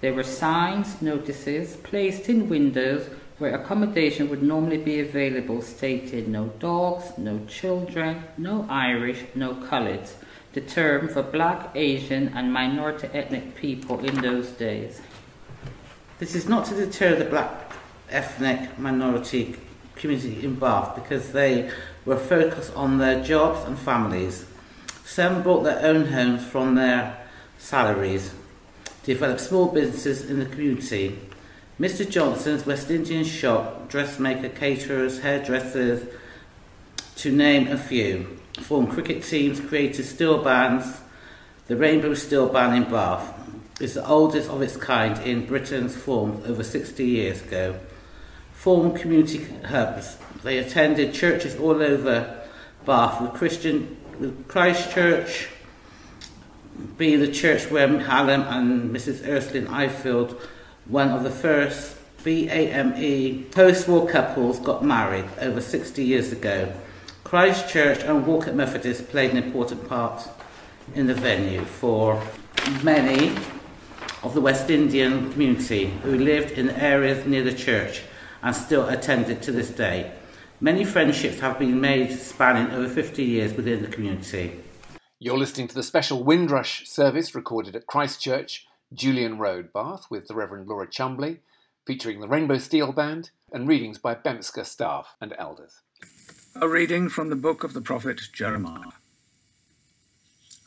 There 0.01 0.13
were 0.13 0.25
signs, 0.25 1.01
notices 1.01 1.77
placed 1.77 2.29
in 2.29 2.49
windows 2.49 3.09
where 3.39 3.55
accommodation 3.55 4.29
would 4.29 4.43
normally 4.43 4.79
be 4.79 4.99
available 4.99 5.63
stated 5.63 6.27
no 6.27 6.49
dogs, 6.59 7.17
no 7.17 7.39
children, 7.47 8.25
no 8.37 8.67
Irish, 8.69 9.23
no 9.37 9.55
coloureds, 9.55 10.15
the 10.53 10.63
term 10.63 11.07
for 11.07 11.23
black, 11.23 11.71
Asian, 11.77 12.27
and 12.35 12.53
minority 12.53 13.09
ethnic 13.15 13.55
people 13.55 14.01
in 14.01 14.21
those 14.21 14.49
days. 14.49 15.01
This 16.19 16.35
is 16.35 16.49
not 16.49 16.65
to 16.65 16.75
deter 16.75 17.15
the 17.15 17.27
black 17.27 17.76
ethnic 18.11 18.79
minority 18.79 19.57
community 19.95 20.45
in 20.45 20.55
Bath 20.57 20.95
because 20.95 21.33
they 21.33 21.71
were 22.05 22.19
focused 22.19 22.75
on 22.75 22.99
their 22.99 23.23
jobs 23.23 23.67
and 23.67 23.79
families. 23.79 24.47
Some 25.05 25.43
bought 25.43 25.63
their 25.63 25.81
own 25.81 26.07
homes 26.07 26.45
from 26.45 26.75
their 26.75 27.17
salaries, 27.59 28.35
developed 29.03 29.41
small 29.41 29.67
businesses 29.67 30.29
in 30.29 30.39
the 30.39 30.47
community, 30.47 31.19
Mr. 31.79 32.09
Johnson's 32.09 32.65
West 32.65 32.91
Indian 32.91 33.23
shop, 33.23 33.91
dressmaker, 33.91 34.49
caterers, 34.49 35.21
hairdressers, 35.21 36.09
to 37.17 37.31
name 37.31 37.69
a 37.69 37.77
few, 37.77 38.39
formed 38.61 38.91
cricket 38.91 39.23
teams, 39.23 39.61
created 39.61 40.07
steel 40.07 40.43
bands. 40.43 41.01
The 41.67 41.77
Rainbow 41.77 42.15
Steel 42.15 42.49
Band 42.49 42.85
in 42.85 42.91
Bath 42.91 43.31
is 43.79 43.93
the 43.93 44.07
oldest 44.07 44.49
of 44.49 44.63
its 44.63 44.77
kind 44.77 45.19
in 45.27 45.45
Britain's 45.45 45.95
formed 45.95 46.47
over 46.47 46.63
60 46.63 47.05
years 47.05 47.43
ago. 47.43 47.79
Formed 48.57 48.97
community 48.97 49.47
hubs. 49.65 50.19
They 50.43 50.59
attended 50.59 51.15
churches 51.15 51.57
all 51.57 51.83
over 51.83 52.43
Bath 52.85 53.21
with 53.21 53.33
Christian 53.33 53.97
with 54.19 54.49
Christ 54.49 54.91
Church 54.91 55.49
being 56.97 57.21
the 57.21 57.31
church 57.31 57.71
where 57.71 57.87
Hallam 57.87 58.43
and 58.43 58.95
Mrs. 58.95 59.27
Ursuline 59.27 59.67
Ifield 59.67 60.41
one 60.87 61.11
of 61.11 61.23
the 61.23 61.31
first 61.31 61.97
BAME 62.25 63.51
post-war 63.53 64.09
couples 64.09 64.59
got 64.61 64.85
married 64.85 65.27
over 65.41 65.61
60 65.61 66.03
years 66.03 66.33
ago. 66.33 66.73
Christ 67.25 67.69
Church 67.69 68.03
and 68.03 68.27
Walcot 68.27 68.55
Methodist 68.55 69.09
played 69.09 69.33
an 69.33 69.37
important 69.37 69.89
part 69.89 70.29
in 70.95 71.07
the 71.07 71.15
venue 71.15 71.65
for 71.65 72.23
many 72.83 73.37
of 74.23 74.35
the 74.35 74.41
West 74.41 74.71
Indian 74.71 75.33
community 75.33 75.87
who 76.03 76.19
lived 76.19 76.53
in 76.53 76.71
areas 76.71 77.27
near 77.27 77.43
the 77.43 77.53
church 77.53 78.03
and 78.47 78.55
still 78.55 78.89
attended 78.89 79.43
to 79.43 79.51
this 79.51 79.71
day. 79.71 80.13
Many 80.61 80.85
friendships 80.85 81.41
have 81.41 81.59
been 81.59 81.81
made 81.81 82.17
spanning 82.17 82.73
over 82.73 82.89
50 82.89 83.25
years 83.25 83.53
within 83.53 83.83
the 83.83 83.89
community. 83.89 84.61
You're 85.19 85.37
listening 85.37 85.67
to 85.67 85.75
the 85.75 85.83
special 85.83 86.23
Windrush 86.23 86.89
service 86.89 87.35
recorded 87.35 87.75
at 87.75 87.89
Christ 87.89 88.21
Church 88.21 88.65
Julian 88.95 89.39
Road, 89.39 89.73
Bath, 89.73 90.07
with 90.11 90.29
the 90.29 90.37
Reverend 90.37 90.69
Laura 90.69 90.87
Chumbley, 90.87 91.41
featuring 91.89 92.21
the 92.21 92.29
Rainbow 92.29 92.59
Steel 92.59 92.93
Band, 92.93 93.31
and 93.53 93.67
readings 93.67 93.99
by 93.99 94.15
BEMSCA 94.15 94.65
staff 94.65 95.17
and 95.21 95.35
elders. 95.37 95.81
A 96.55 96.69
reading 96.69 97.09
from 97.09 97.31
the 97.31 97.37
book 97.37 97.65
of 97.65 97.75
the 97.75 97.81
prophet 97.81 98.21
Jeremiah. 98.33 98.93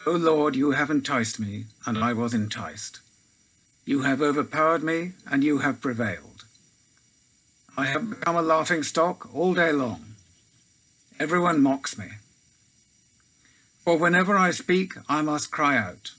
O 0.06 0.12
Lord, 0.12 0.54
you 0.58 0.72
have 0.72 0.90
enticed 0.90 1.40
me, 1.40 1.64
and 1.86 1.98
I 1.98 2.12
was 2.12 2.34
enticed. 2.34 3.00
You 3.86 4.02
have 4.02 4.22
overpowered 4.22 4.84
me, 4.84 5.14
and 5.32 5.46
you 5.46 5.60
have 5.60 5.80
prevailed. 5.80 6.29
I 7.80 7.86
have 7.86 8.10
become 8.10 8.36
a 8.36 8.42
laughing 8.42 8.84
stock 8.84 9.34
all 9.34 9.54
day 9.54 9.72
long. 9.72 10.16
Everyone 11.18 11.64
mocks 11.64 11.98
me. 11.98 12.10
For 13.86 13.98
whenever 13.98 14.36
I 14.36 14.52
speak, 14.52 14.96
I 15.08 15.22
must 15.22 15.50
cry 15.50 15.78
out. 15.78 16.12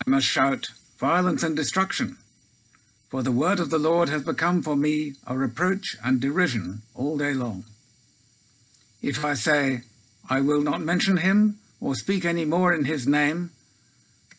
I 0.00 0.08
must 0.08 0.26
shout, 0.26 0.68
violence 0.96 1.42
and 1.42 1.54
destruction. 1.54 2.16
For 3.10 3.22
the 3.22 3.32
word 3.32 3.60
of 3.60 3.68
the 3.68 3.78
Lord 3.78 4.08
has 4.08 4.22
become 4.22 4.62
for 4.62 4.76
me 4.76 5.12
a 5.26 5.36
reproach 5.36 5.94
and 6.02 6.22
derision 6.22 6.80
all 6.94 7.18
day 7.18 7.34
long. 7.34 7.64
If 9.02 9.22
I 9.26 9.34
say, 9.34 9.82
I 10.30 10.40
will 10.40 10.62
not 10.62 10.80
mention 10.80 11.18
him 11.18 11.58
or 11.82 11.96
speak 11.96 12.24
any 12.24 12.46
more 12.46 12.72
in 12.72 12.86
his 12.86 13.06
name, 13.06 13.50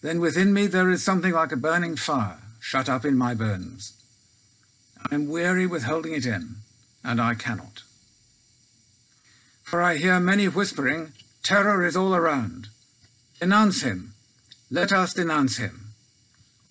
then 0.02 0.20
within 0.20 0.52
me 0.52 0.66
there 0.66 0.90
is 0.90 1.04
something 1.04 1.34
like 1.34 1.52
a 1.52 1.64
burning 1.68 1.96
fire 1.96 2.40
shut 2.60 2.90
up 2.90 3.06
in 3.06 3.16
my 3.16 3.36
bones. 3.36 3.99
I 5.10 5.16
am 5.16 5.28
weary 5.28 5.66
with 5.66 5.84
holding 5.84 6.14
it 6.14 6.26
in, 6.26 6.58
and 7.04 7.22
I 7.22 7.36
cannot. 7.36 7.84
For 9.64 9.82
I 9.82 9.98
hear 9.98 10.20
many 10.20 10.48
whispering, 10.48 11.14
Terror 11.44 11.86
is 11.86 11.96
all 11.96 12.16
around. 12.16 12.68
Denounce 13.40 13.82
him. 13.82 14.14
Let 14.72 14.92
us 14.92 15.14
denounce 15.14 15.58
him. 15.58 15.94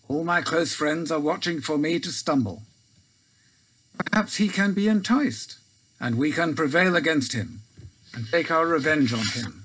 All 0.08 0.24
my 0.24 0.42
close 0.42 0.74
friends 0.74 1.10
are 1.10 1.20
watching 1.20 1.60
for 1.60 1.78
me 1.78 1.98
to 2.00 2.10
stumble. 2.10 2.62
Perhaps 3.98 4.36
he 4.36 4.48
can 4.48 4.72
be 4.72 4.88
enticed, 4.88 5.58
and 6.00 6.16
we 6.16 6.32
can 6.32 6.54
prevail 6.54 6.96
against 6.96 7.32
him 7.32 7.60
and 8.14 8.26
take 8.30 8.50
our 8.50 8.66
revenge 8.66 9.12
on 9.12 9.26
him. 9.26 9.64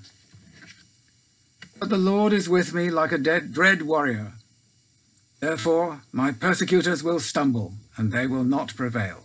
But 1.78 1.88
the 1.88 1.98
Lord 1.98 2.32
is 2.32 2.48
with 2.48 2.72
me 2.72 2.90
like 2.90 3.12
a 3.12 3.18
dead, 3.18 3.52
dread 3.52 3.82
warrior. 3.82 4.32
Therefore 5.40 6.02
my 6.12 6.32
persecutors 6.32 7.02
will 7.02 7.20
stumble, 7.20 7.74
and 7.96 8.12
they 8.12 8.26
will 8.26 8.44
not 8.44 8.76
prevail. 8.76 9.24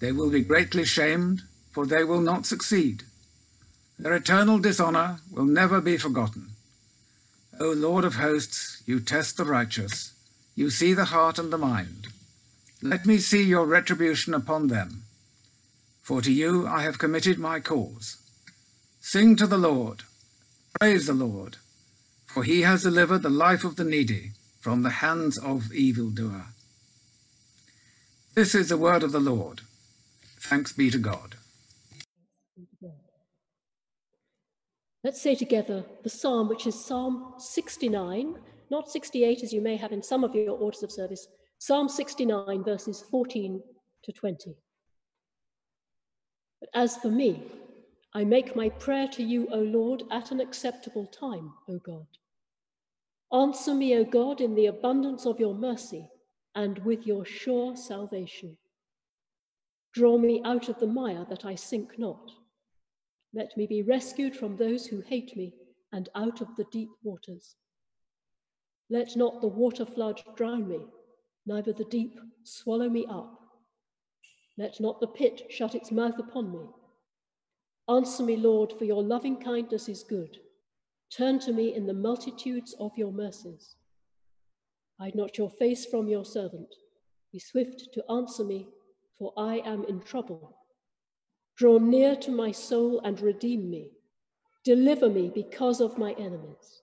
They 0.00 0.12
will 0.12 0.30
be 0.30 0.42
greatly 0.42 0.84
shamed, 0.84 1.42
for 1.70 1.86
they 1.86 2.04
will 2.04 2.20
not 2.20 2.46
succeed. 2.46 3.04
Their 3.98 4.14
eternal 4.14 4.58
dishonor 4.58 5.20
will 5.30 5.44
never 5.44 5.80
be 5.80 5.96
forgotten. 5.96 6.50
O 7.60 7.70
Lord 7.70 8.04
of 8.04 8.16
hosts, 8.16 8.82
you 8.86 9.00
test 9.00 9.36
the 9.36 9.44
righteous 9.44 10.12
you 10.54 10.68
see 10.68 10.92
the 10.92 11.06
heart 11.06 11.38
and 11.38 11.52
the 11.52 11.58
mind. 11.58 12.08
Let 12.82 13.06
me 13.06 13.18
see 13.18 13.42
your 13.42 13.64
retribution 13.64 14.34
upon 14.34 14.68
them. 14.68 15.04
For 16.02 16.20
to 16.20 16.32
you 16.32 16.66
I 16.66 16.82
have 16.82 16.98
committed 16.98 17.38
my 17.38 17.60
cause. 17.60 18.16
Sing 19.00 19.36
to 19.36 19.46
the 19.46 19.58
Lord. 19.58 20.02
Praise 20.78 21.06
the 21.06 21.14
Lord. 21.14 21.56
For 22.26 22.44
he 22.44 22.62
has 22.62 22.82
delivered 22.82 23.22
the 23.22 23.30
life 23.30 23.64
of 23.64 23.76
the 23.76 23.84
needy 23.84 24.32
from 24.60 24.82
the 24.82 24.90
hands 24.90 25.38
of 25.38 25.72
evildoer. 25.72 26.46
This 28.34 28.54
is 28.54 28.70
the 28.70 28.78
word 28.78 29.02
of 29.02 29.12
the 29.12 29.20
Lord. 29.20 29.60
Thanks 30.40 30.72
be 30.72 30.90
to 30.90 30.98
God. 30.98 31.36
Let's 35.04 35.20
say 35.20 35.34
together 35.34 35.84
the 36.02 36.08
psalm, 36.08 36.48
which 36.48 36.66
is 36.66 36.82
Psalm 36.82 37.34
69, 37.38 38.36
not 38.70 38.88
68 38.88 39.42
as 39.42 39.52
you 39.52 39.60
may 39.60 39.76
have 39.76 39.92
in 39.92 40.02
some 40.02 40.24
of 40.24 40.34
your 40.34 40.56
orders 40.56 40.82
of 40.82 40.90
service, 40.90 41.26
Psalm 41.58 41.88
69, 41.88 42.64
verses 42.64 43.04
14 43.10 43.62
to 44.04 44.12
20. 44.12 44.56
But 46.60 46.70
as 46.72 46.96
for 46.96 47.10
me, 47.10 47.42
I 48.14 48.24
make 48.24 48.56
my 48.56 48.70
prayer 48.70 49.08
to 49.08 49.22
you, 49.22 49.46
O 49.52 49.58
Lord, 49.58 50.04
at 50.10 50.30
an 50.30 50.40
acceptable 50.40 51.06
time, 51.06 51.52
O 51.68 51.78
God. 51.84 52.06
Answer 53.30 53.74
me, 53.74 53.96
O 53.96 54.04
God, 54.04 54.40
in 54.40 54.54
the 54.54 54.66
abundance 54.66 55.26
of 55.26 55.38
your 55.38 55.54
mercy 55.54 56.08
and 56.54 56.78
with 56.80 57.06
your 57.06 57.24
sure 57.24 57.76
salvation. 57.76 58.56
Draw 59.92 60.18
me 60.18 60.40
out 60.44 60.68
of 60.68 60.78
the 60.78 60.86
mire 60.86 61.26
that 61.28 61.44
I 61.44 61.54
sink 61.54 61.98
not. 61.98 62.30
Let 63.34 63.56
me 63.56 63.66
be 63.66 63.82
rescued 63.82 64.36
from 64.36 64.56
those 64.56 64.86
who 64.86 65.00
hate 65.00 65.36
me 65.36 65.54
and 65.92 66.08
out 66.14 66.40
of 66.40 66.48
the 66.56 66.64
deep 66.72 66.90
waters. 67.02 67.56
Let 68.90 69.16
not 69.16 69.40
the 69.40 69.48
water 69.48 69.86
flood 69.86 70.22
drown 70.36 70.68
me, 70.68 70.80
neither 71.46 71.72
the 71.72 71.84
deep 71.84 72.18
swallow 72.44 72.88
me 72.88 73.06
up. 73.06 73.38
Let 74.58 74.80
not 74.80 75.00
the 75.00 75.06
pit 75.06 75.46
shut 75.50 75.74
its 75.74 75.90
mouth 75.90 76.18
upon 76.18 76.52
me. 76.52 76.66
Answer 77.88 78.22
me, 78.22 78.36
Lord, 78.36 78.72
for 78.72 78.84
your 78.84 79.02
loving 79.02 79.36
kindness 79.36 79.88
is 79.88 80.04
good. 80.04 80.38
Turn 81.10 81.38
to 81.40 81.52
me 81.52 81.74
in 81.74 81.86
the 81.86 81.94
multitudes 81.94 82.74
of 82.78 82.96
your 82.96 83.12
mercies. 83.12 83.76
Hide 85.02 85.16
not 85.16 85.36
your 85.36 85.50
face 85.50 85.84
from 85.84 86.06
your 86.06 86.24
servant. 86.24 86.76
Be 87.32 87.40
swift 87.40 87.88
to 87.92 88.08
answer 88.08 88.44
me, 88.44 88.68
for 89.18 89.32
I 89.36 89.56
am 89.64 89.84
in 89.86 90.00
trouble. 90.00 90.56
Draw 91.56 91.78
near 91.78 92.14
to 92.14 92.30
my 92.30 92.52
soul 92.52 93.00
and 93.00 93.20
redeem 93.20 93.68
me. 93.68 93.90
Deliver 94.64 95.10
me 95.10 95.32
because 95.34 95.80
of 95.80 95.98
my 95.98 96.12
enemies. 96.12 96.81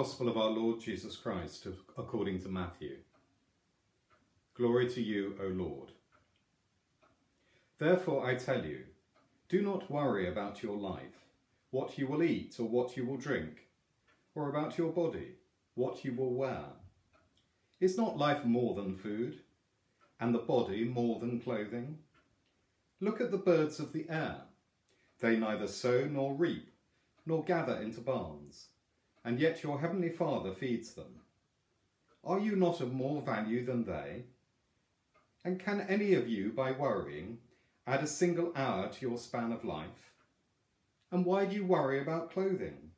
Gospel 0.00 0.30
of 0.30 0.38
our 0.38 0.48
Lord 0.48 0.80
Jesus 0.80 1.14
Christ 1.14 1.66
according 1.98 2.40
to 2.40 2.48
Matthew. 2.48 3.00
Glory 4.54 4.88
to 4.88 5.02
you, 5.02 5.34
O 5.38 5.48
Lord. 5.48 5.92
Therefore 7.78 8.24
I 8.24 8.36
tell 8.36 8.64
you, 8.64 8.84
do 9.50 9.60
not 9.60 9.90
worry 9.90 10.26
about 10.26 10.62
your 10.62 10.78
life, 10.78 11.26
what 11.70 11.98
you 11.98 12.06
will 12.06 12.22
eat 12.22 12.54
or 12.58 12.64
what 12.64 12.96
you 12.96 13.04
will 13.04 13.18
drink, 13.18 13.68
or 14.34 14.48
about 14.48 14.78
your 14.78 14.90
body, 14.90 15.32
what 15.74 16.02
you 16.02 16.14
will 16.14 16.32
wear. 16.32 16.64
Is 17.78 17.98
not 17.98 18.16
life 18.16 18.46
more 18.46 18.74
than 18.74 18.96
food, 18.96 19.40
and 20.18 20.34
the 20.34 20.38
body 20.38 20.82
more 20.82 21.20
than 21.20 21.40
clothing? 21.40 21.98
Look 23.00 23.20
at 23.20 23.30
the 23.30 23.36
birds 23.36 23.78
of 23.78 23.92
the 23.92 24.06
air. 24.08 24.44
They 25.20 25.36
neither 25.36 25.68
sow 25.68 26.06
nor 26.10 26.32
reap, 26.32 26.70
nor 27.26 27.44
gather 27.44 27.76
into 27.76 28.00
barns 28.00 28.69
and 29.24 29.38
yet 29.38 29.62
your 29.62 29.80
heavenly 29.80 30.08
Father 30.08 30.52
feeds 30.52 30.94
them. 30.94 31.20
Are 32.24 32.38
you 32.38 32.56
not 32.56 32.80
of 32.80 32.92
more 32.92 33.22
value 33.22 33.64
than 33.64 33.84
they? 33.84 34.24
And 35.44 35.58
can 35.58 35.80
any 35.88 36.14
of 36.14 36.28
you, 36.28 36.52
by 36.52 36.72
worrying, 36.72 37.38
add 37.86 38.02
a 38.02 38.06
single 38.06 38.52
hour 38.54 38.88
to 38.88 39.00
your 39.00 39.18
span 39.18 39.52
of 39.52 39.64
life? 39.64 40.12
And 41.10 41.24
why 41.24 41.46
do 41.46 41.56
you 41.56 41.64
worry 41.64 42.00
about 42.00 42.30
clothing? 42.30 42.90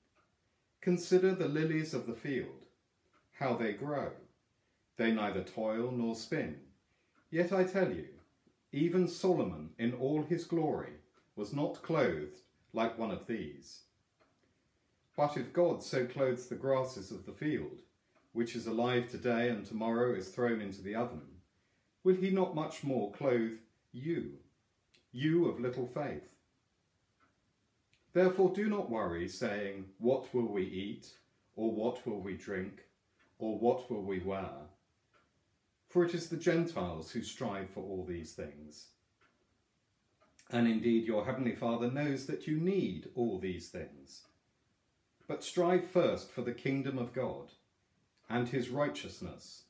Consider 0.80 1.34
the 1.34 1.48
lilies 1.48 1.94
of 1.94 2.06
the 2.06 2.14
field, 2.14 2.66
how 3.38 3.54
they 3.54 3.72
grow. 3.72 4.10
They 4.96 5.12
neither 5.12 5.42
toil 5.42 5.92
nor 5.92 6.14
spin. 6.14 6.56
Yet 7.30 7.52
I 7.52 7.64
tell 7.64 7.92
you, 7.92 8.08
even 8.72 9.06
Solomon 9.06 9.70
in 9.78 9.94
all 9.94 10.22
his 10.22 10.44
glory 10.44 10.94
was 11.36 11.52
not 11.52 11.82
clothed 11.82 12.40
like 12.72 12.98
one 12.98 13.10
of 13.10 13.26
these. 13.26 13.82
But 15.16 15.36
if 15.36 15.52
God 15.52 15.82
so 15.82 16.06
clothes 16.06 16.46
the 16.46 16.54
grasses 16.54 17.10
of 17.10 17.26
the 17.26 17.32
field, 17.32 17.80
which 18.32 18.56
is 18.56 18.66
alive 18.66 19.10
today 19.10 19.48
and 19.48 19.64
tomorrow 19.64 20.14
is 20.14 20.28
thrown 20.28 20.60
into 20.60 20.82
the 20.82 20.94
oven, 20.94 21.22
will 22.02 22.16
he 22.16 22.30
not 22.30 22.54
much 22.54 22.82
more 22.82 23.12
clothe 23.12 23.58
you, 23.92 24.38
you 25.12 25.48
of 25.48 25.60
little 25.60 25.86
faith? 25.86 26.32
Therefore 28.14 28.52
do 28.54 28.68
not 28.68 28.90
worry, 28.90 29.28
saying, 29.28 29.86
What 29.98 30.34
will 30.34 30.50
we 30.50 30.64
eat? 30.64 31.08
Or 31.54 31.70
what 31.70 32.06
will 32.06 32.20
we 32.20 32.34
drink? 32.34 32.84
Or 33.38 33.58
what 33.58 33.90
will 33.90 34.02
we 34.02 34.20
wear? 34.20 34.50
For 35.88 36.04
it 36.04 36.14
is 36.14 36.28
the 36.28 36.38
Gentiles 36.38 37.10
who 37.10 37.22
strive 37.22 37.68
for 37.70 37.80
all 37.80 38.06
these 38.06 38.32
things. 38.32 38.86
And 40.50 40.66
indeed 40.66 41.06
your 41.06 41.24
heavenly 41.24 41.54
Father 41.54 41.90
knows 41.90 42.26
that 42.26 42.46
you 42.46 42.56
need 42.58 43.08
all 43.14 43.38
these 43.38 43.68
things. 43.68 44.22
But 45.28 45.44
strive 45.44 45.86
first 45.86 46.30
for 46.30 46.42
the 46.42 46.52
kingdom 46.52 46.98
of 46.98 47.12
God 47.12 47.52
and 48.28 48.48
his 48.48 48.68
righteousness, 48.68 49.64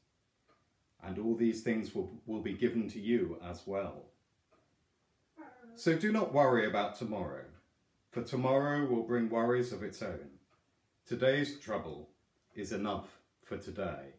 and 1.03 1.19
all 1.19 1.35
these 1.35 1.63
things 1.63 1.95
will, 1.95 2.21
will 2.27 2.41
be 2.41 2.55
given 2.55 2.89
to 2.91 3.01
you 3.01 3.39
as 3.45 3.63
well. 3.67 4.07
So 5.75 5.97
do 5.97 6.13
not 6.13 6.35
worry 6.35 6.67
about 6.67 6.97
tomorrow, 6.97 7.45
for 8.11 8.23
tomorrow 8.23 8.85
will 8.87 9.03
bring 9.03 9.29
worries 9.29 9.73
of 9.73 9.83
its 9.83 10.03
own. 10.03 10.31
Today's 11.07 11.59
trouble 11.59 12.11
is 12.55 12.73
enough 12.73 13.19
for 13.43 13.57
today. 13.57 14.15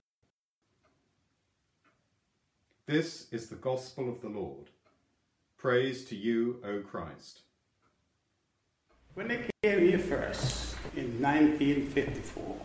This 2.86 3.28
is 3.32 3.48
the 3.48 3.56
gospel 3.56 4.10
of 4.10 4.22
the 4.22 4.30
Lord. 4.30 4.69
Praise 5.58 6.04
to 6.06 6.15
you, 6.17 6.60
O 6.65 6.82
Christ. 6.82 7.41
When 9.15 9.32
I 9.32 9.39
came 9.62 9.80
here 9.88 9.99
first, 9.99 10.73
in 10.95 11.21
1954. 11.21 12.58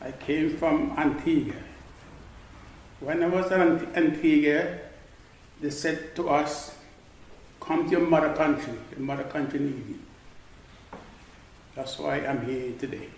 I 0.00 0.12
came 0.12 0.56
from 0.56 0.92
Antigua. 0.96 1.56
When 3.00 3.22
I 3.22 3.26
was 3.26 3.50
in 3.50 3.88
Antigua, 3.94 4.78
they 5.60 5.70
said 5.70 6.14
to 6.16 6.28
us, 6.28 6.76
come 7.60 7.84
to 7.84 7.90
your 7.90 8.06
mother 8.06 8.32
country, 8.34 8.74
your 8.90 9.00
mother 9.00 9.24
country 9.24 9.58
needs 9.60 9.88
you. 9.88 9.98
That's 11.74 11.98
why 11.98 12.26
I'm 12.26 12.44
here 12.44 12.72
today. 12.78 13.08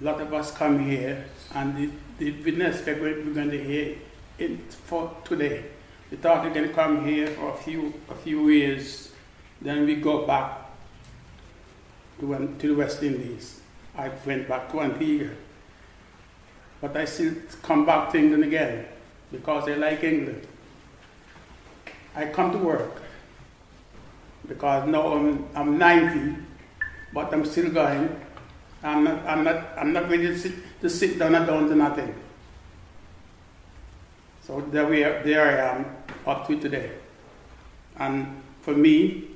A 0.00 0.04
lot 0.04 0.20
of 0.20 0.32
us 0.32 0.52
come 0.52 0.86
here 0.86 1.24
and 1.54 1.76
the, 1.76 1.90
the 2.18 2.42
witness 2.42 2.84
we're 2.86 3.22
going 3.24 3.50
to 3.50 3.62
hear 3.62 3.96
it 4.38 4.72
for 4.72 5.14
today. 5.24 5.64
We 6.10 6.16
thought 6.18 6.44
we're 6.44 6.54
going 6.54 6.68
to 6.68 6.74
come 6.74 7.06
here 7.06 7.28
for 7.28 7.50
a 7.50 7.56
few, 7.56 7.94
a 8.08 8.14
few 8.14 8.48
years, 8.48 9.12
then 9.60 9.86
we 9.86 9.96
go 9.96 10.26
back 10.26 10.68
went 12.26 12.60
to 12.60 12.68
the 12.68 12.74
West 12.74 13.02
Indies. 13.02 13.60
I 13.96 14.10
went 14.26 14.48
back 14.48 14.70
to 14.72 14.80
Antigua. 14.80 15.30
But 16.80 16.96
I 16.96 17.04
still 17.04 17.34
come 17.62 17.84
back 17.84 18.12
to 18.12 18.18
England 18.18 18.44
again 18.44 18.86
because 19.32 19.68
I 19.68 19.74
like 19.74 20.04
England. 20.04 20.46
I 22.14 22.26
come 22.26 22.52
to 22.52 22.58
work 22.58 23.02
because 24.46 24.88
now 24.88 25.12
I'm, 25.12 25.48
I'm 25.54 25.78
90, 25.78 26.42
but 27.12 27.32
I'm 27.32 27.44
still 27.44 27.70
going. 27.70 28.20
I'm 28.82 29.04
not, 29.04 29.26
I'm 29.26 29.44
not, 29.44 29.68
I'm 29.76 29.92
not 29.92 30.08
ready 30.08 30.28
to 30.28 30.38
sit, 30.38 30.52
to 30.80 30.88
sit 30.88 31.18
down 31.18 31.34
and 31.34 31.46
down 31.46 31.68
to 31.68 31.74
nothing. 31.74 32.14
So 34.42 34.60
there, 34.70 34.86
we 34.86 35.02
are, 35.04 35.22
there 35.24 35.42
I 35.42 35.76
am 35.76 35.86
up 36.26 36.46
to 36.46 36.58
today. 36.58 36.92
And 37.96 38.40
for 38.62 38.72
me, 38.72 39.27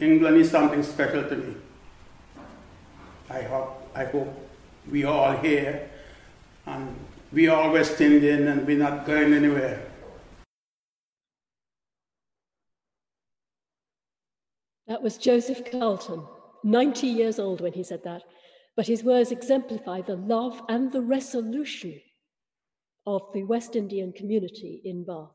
England 0.00 0.38
is 0.38 0.50
something 0.50 0.82
special 0.82 1.24
to 1.24 1.36
me. 1.36 1.54
I 3.28 3.42
hope, 3.42 3.90
I 3.94 4.04
hope 4.04 4.28
we 4.90 5.04
are 5.04 5.12
all 5.12 5.36
here 5.36 5.88
and 6.66 6.96
we 7.32 7.48
all 7.48 7.70
West 7.70 8.00
Indian 8.00 8.48
and 8.48 8.66
we're 8.66 8.78
not 8.78 9.06
going 9.06 9.34
anywhere. 9.34 9.86
That 14.88 15.02
was 15.02 15.18
Joseph 15.18 15.70
Carlton, 15.70 16.24
90 16.64 17.06
years 17.06 17.38
old 17.38 17.60
when 17.60 17.72
he 17.72 17.84
said 17.84 18.02
that, 18.04 18.22
but 18.76 18.86
his 18.86 19.04
words 19.04 19.30
exemplify 19.30 20.00
the 20.00 20.16
love 20.16 20.62
and 20.68 20.90
the 20.90 21.02
resolution 21.02 22.00
of 23.06 23.22
the 23.32 23.44
West 23.44 23.76
Indian 23.76 24.12
community 24.12 24.80
in 24.84 25.04
Bath. 25.04 25.30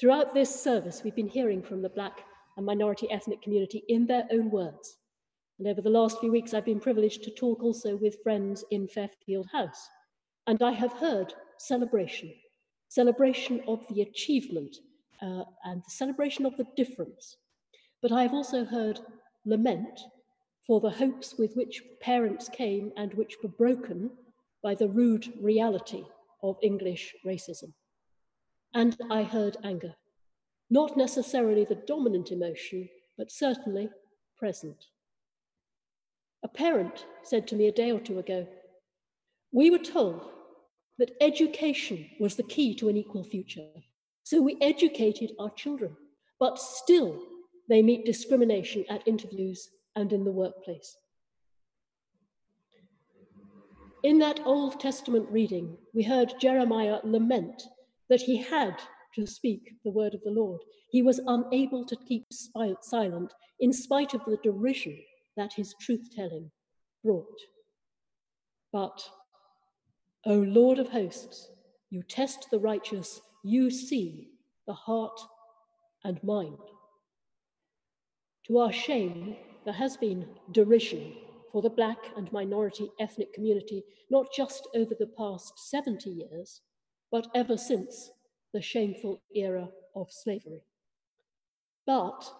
Throughout 0.00 0.34
this 0.34 0.62
service, 0.62 1.02
we've 1.04 1.14
been 1.14 1.28
hearing 1.28 1.62
from 1.62 1.82
the 1.82 1.90
Black 1.90 2.24
and 2.56 2.66
minority 2.66 3.10
ethnic 3.10 3.42
community 3.42 3.84
in 3.88 4.06
their 4.06 4.26
own 4.30 4.50
words 4.50 4.96
and 5.62 5.70
over 5.70 5.80
the 5.80 5.90
last 5.90 6.18
few 6.18 6.32
weeks, 6.32 6.54
I've 6.54 6.64
been 6.64 6.80
privileged 6.80 7.22
to 7.22 7.30
talk 7.30 7.62
also 7.62 7.94
with 7.96 8.22
friends 8.24 8.64
in 8.72 8.88
Fairfield 8.88 9.46
House. 9.52 9.88
And 10.48 10.60
I 10.60 10.72
have 10.72 10.92
heard 10.94 11.34
celebration, 11.58 12.34
celebration 12.88 13.62
of 13.68 13.86
the 13.88 14.02
achievement 14.02 14.74
uh, 15.20 15.44
and 15.64 15.80
the 15.80 15.90
celebration 15.90 16.46
of 16.46 16.56
the 16.56 16.66
difference. 16.76 17.36
But 18.00 18.10
I 18.10 18.22
have 18.22 18.34
also 18.34 18.64
heard 18.64 18.98
lament 19.44 20.00
for 20.66 20.80
the 20.80 20.90
hopes 20.90 21.38
with 21.38 21.54
which 21.54 21.80
parents 22.00 22.48
came 22.48 22.90
and 22.96 23.14
which 23.14 23.36
were 23.40 23.50
broken 23.50 24.10
by 24.64 24.74
the 24.74 24.88
rude 24.88 25.32
reality 25.40 26.02
of 26.42 26.58
English 26.60 27.14
racism. 27.24 27.72
And 28.74 28.96
I 29.12 29.22
heard 29.22 29.58
anger, 29.62 29.94
not 30.72 30.96
necessarily 30.96 31.66
the 31.66 31.82
dominant 31.86 32.32
emotion, 32.32 32.88
but 33.18 33.30
certainly 33.30 33.90
present. 34.38 34.86
A 36.42 36.48
parent 36.48 37.04
said 37.22 37.46
to 37.48 37.56
me 37.56 37.68
a 37.68 37.72
day 37.72 37.92
or 37.92 38.00
two 38.00 38.18
ago, 38.18 38.46
We 39.52 39.70
were 39.70 39.78
told 39.78 40.30
that 40.98 41.14
education 41.20 42.08
was 42.18 42.36
the 42.36 42.42
key 42.54 42.74
to 42.76 42.88
an 42.88 42.96
equal 42.96 43.22
future. 43.22 43.68
So 44.24 44.40
we 44.40 44.56
educated 44.62 45.32
our 45.38 45.50
children, 45.50 45.94
but 46.40 46.58
still 46.58 47.20
they 47.68 47.82
meet 47.82 48.06
discrimination 48.06 48.86
at 48.88 49.06
interviews 49.06 49.68
and 49.94 50.10
in 50.10 50.24
the 50.24 50.32
workplace. 50.32 50.96
In 54.02 54.18
that 54.20 54.40
Old 54.46 54.80
Testament 54.80 55.28
reading, 55.30 55.76
we 55.92 56.02
heard 56.02 56.40
Jeremiah 56.40 57.00
lament 57.04 57.62
that 58.08 58.22
he 58.22 58.38
had 58.38 58.80
to 59.14 59.26
speak 59.26 59.72
the 59.84 59.90
word 59.90 60.14
of 60.14 60.22
the 60.24 60.30
Lord. 60.30 60.60
He 60.90 61.02
was 61.02 61.20
unable 61.26 61.84
to 61.86 61.96
keep 61.96 62.26
silent 62.30 63.32
in 63.60 63.72
spite 63.72 64.14
of 64.14 64.24
the 64.24 64.38
derision 64.42 64.98
that 65.36 65.52
his 65.52 65.74
truth 65.80 66.08
telling 66.14 66.50
brought. 67.04 67.38
But, 68.72 69.02
O 70.26 70.34
Lord 70.34 70.78
of 70.78 70.88
hosts, 70.88 71.48
you 71.90 72.02
test 72.02 72.48
the 72.50 72.58
righteous, 72.58 73.20
you 73.44 73.70
see 73.70 74.30
the 74.66 74.72
heart 74.72 75.20
and 76.04 76.22
mind. 76.22 76.58
To 78.46 78.58
our 78.58 78.72
shame, 78.72 79.36
there 79.64 79.74
has 79.74 79.96
been 79.96 80.26
derision 80.52 81.14
for 81.52 81.62
the 81.62 81.70
black 81.70 81.98
and 82.16 82.32
minority 82.32 82.90
ethnic 82.98 83.32
community, 83.34 83.84
not 84.10 84.26
just 84.34 84.66
over 84.74 84.94
the 84.98 85.10
past 85.18 85.52
70 85.70 86.10
years, 86.10 86.60
but 87.10 87.28
ever 87.34 87.56
since 87.56 88.10
the 88.52 88.62
shameful 88.62 89.22
era 89.34 89.68
of 89.94 90.10
slavery. 90.10 90.64
But 91.86 92.30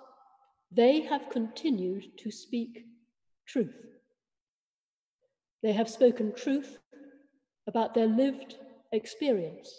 they 0.70 1.00
have 1.02 1.30
continued 1.30 2.18
to 2.18 2.30
speak 2.30 2.84
truth. 3.46 3.76
They 5.62 5.72
have 5.72 5.88
spoken 5.88 6.32
truth 6.34 6.78
about 7.66 7.94
their 7.94 8.06
lived 8.06 8.56
experience, 8.92 9.70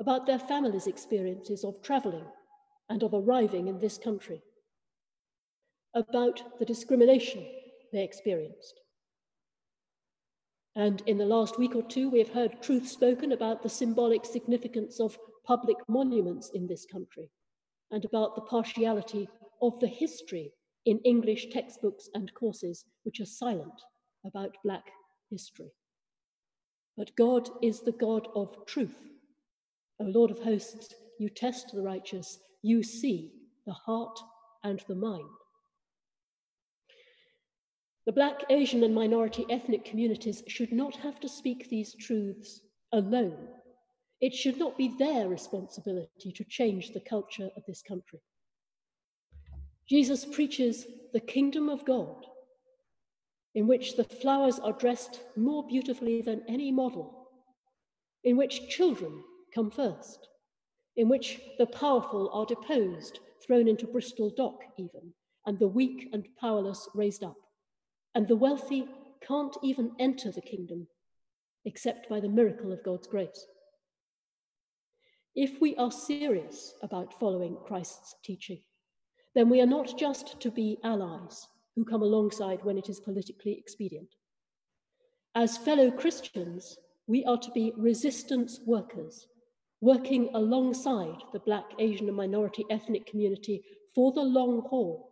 about 0.00 0.26
their 0.26 0.38
families' 0.38 0.86
experiences 0.86 1.64
of 1.64 1.82
travelling 1.82 2.26
and 2.88 3.02
of 3.02 3.14
arriving 3.14 3.68
in 3.68 3.78
this 3.78 3.98
country, 3.98 4.42
about 5.94 6.58
the 6.58 6.64
discrimination 6.64 7.46
they 7.92 8.02
experienced. 8.02 8.80
And 10.76 11.02
in 11.06 11.18
the 11.18 11.26
last 11.26 11.58
week 11.58 11.76
or 11.76 11.82
two, 11.82 12.10
we 12.10 12.18
have 12.18 12.30
heard 12.30 12.60
truth 12.60 12.88
spoken 12.88 13.32
about 13.32 13.62
the 13.62 13.68
symbolic 13.68 14.24
significance 14.24 14.98
of 15.00 15.18
public 15.44 15.76
monuments 15.88 16.50
in 16.54 16.66
this 16.66 16.84
country 16.84 17.30
and 17.90 18.04
about 18.04 18.34
the 18.34 18.42
partiality 18.42 19.28
of 19.62 19.78
the 19.78 19.86
history 19.86 20.52
in 20.84 20.98
English 21.00 21.50
textbooks 21.50 22.08
and 22.14 22.34
courses 22.34 22.84
which 23.04 23.20
are 23.20 23.26
silent 23.26 23.82
about 24.24 24.56
Black 24.64 24.84
history. 25.30 25.70
But 26.96 27.14
God 27.16 27.48
is 27.62 27.80
the 27.80 27.92
God 27.92 28.28
of 28.34 28.66
truth. 28.66 28.98
O 30.00 30.04
Lord 30.04 30.30
of 30.30 30.40
hosts, 30.40 30.92
you 31.18 31.28
test 31.28 31.70
the 31.72 31.82
righteous, 31.82 32.38
you 32.62 32.82
see 32.82 33.30
the 33.66 33.72
heart 33.72 34.18
and 34.64 34.80
the 34.88 34.94
mind. 34.94 35.28
The 38.06 38.12
Black, 38.12 38.44
Asian, 38.50 38.82
and 38.82 38.94
minority 38.94 39.46
ethnic 39.48 39.84
communities 39.84 40.42
should 40.46 40.72
not 40.72 40.96
have 40.96 41.18
to 41.20 41.28
speak 41.28 41.68
these 41.68 41.94
truths 41.94 42.60
alone. 42.92 43.48
It 44.20 44.34
should 44.34 44.58
not 44.58 44.76
be 44.76 44.94
their 44.98 45.28
responsibility 45.28 46.32
to 46.32 46.44
change 46.44 46.92
the 46.92 47.00
culture 47.00 47.50
of 47.56 47.64
this 47.66 47.82
country. 47.82 48.20
Jesus 49.88 50.24
preaches 50.24 50.86
the 51.12 51.20
kingdom 51.20 51.68
of 51.68 51.84
God, 51.84 52.26
in 53.54 53.66
which 53.66 53.96
the 53.96 54.04
flowers 54.04 54.58
are 54.58 54.72
dressed 54.72 55.20
more 55.36 55.66
beautifully 55.66 56.22
than 56.22 56.42
any 56.48 56.70
model, 56.70 57.28
in 58.24 58.36
which 58.36 58.68
children 58.68 59.22
come 59.54 59.70
first, 59.70 60.28
in 60.96 61.08
which 61.08 61.40
the 61.58 61.66
powerful 61.66 62.30
are 62.32 62.46
deposed, 62.46 63.20
thrown 63.46 63.68
into 63.68 63.86
Bristol 63.86 64.30
dock 64.30 64.60
even, 64.78 65.12
and 65.46 65.58
the 65.58 65.68
weak 65.68 66.08
and 66.12 66.26
powerless 66.40 66.88
raised 66.94 67.22
up, 67.22 67.36
and 68.14 68.28
the 68.28 68.36
wealthy 68.36 68.86
can't 69.26 69.56
even 69.62 69.92
enter 69.98 70.30
the 70.30 70.40
kingdom 70.40 70.86
except 71.64 72.08
by 72.08 72.20
the 72.20 72.28
miracle 72.28 72.72
of 72.72 72.84
God's 72.84 73.06
grace. 73.06 73.46
If 75.34 75.60
we 75.60 75.74
are 75.76 75.90
serious 75.90 76.74
about 76.82 77.18
following 77.18 77.56
Christ's 77.66 78.14
teaching, 78.22 78.60
then 79.34 79.48
we 79.48 79.60
are 79.60 79.66
not 79.66 79.98
just 79.98 80.38
to 80.40 80.50
be 80.50 80.78
allies 80.84 81.48
who 81.74 81.84
come 81.84 82.02
alongside 82.02 82.62
when 82.62 82.78
it 82.78 82.88
is 82.88 83.00
politically 83.00 83.58
expedient. 83.58 84.08
As 85.34 85.58
fellow 85.58 85.90
Christians, 85.90 86.76
we 87.08 87.24
are 87.24 87.38
to 87.38 87.50
be 87.50 87.72
resistance 87.76 88.60
workers, 88.64 89.26
working 89.80 90.30
alongside 90.34 91.16
the 91.32 91.40
Black, 91.40 91.64
Asian, 91.80 92.06
and 92.06 92.16
minority 92.16 92.64
ethnic 92.70 93.06
community 93.06 93.64
for 93.94 94.12
the 94.12 94.22
long 94.22 94.62
haul, 94.70 95.10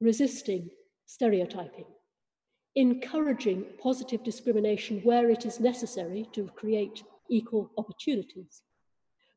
resisting 0.00 0.68
stereotyping, 1.06 1.86
encouraging 2.74 3.64
positive 3.82 4.22
discrimination 4.24 5.00
where 5.02 5.30
it 5.30 5.44
is 5.44 5.60
necessary 5.60 6.26
to 6.32 6.48
create 6.56 7.02
equal 7.30 7.70
opportunities, 7.76 8.62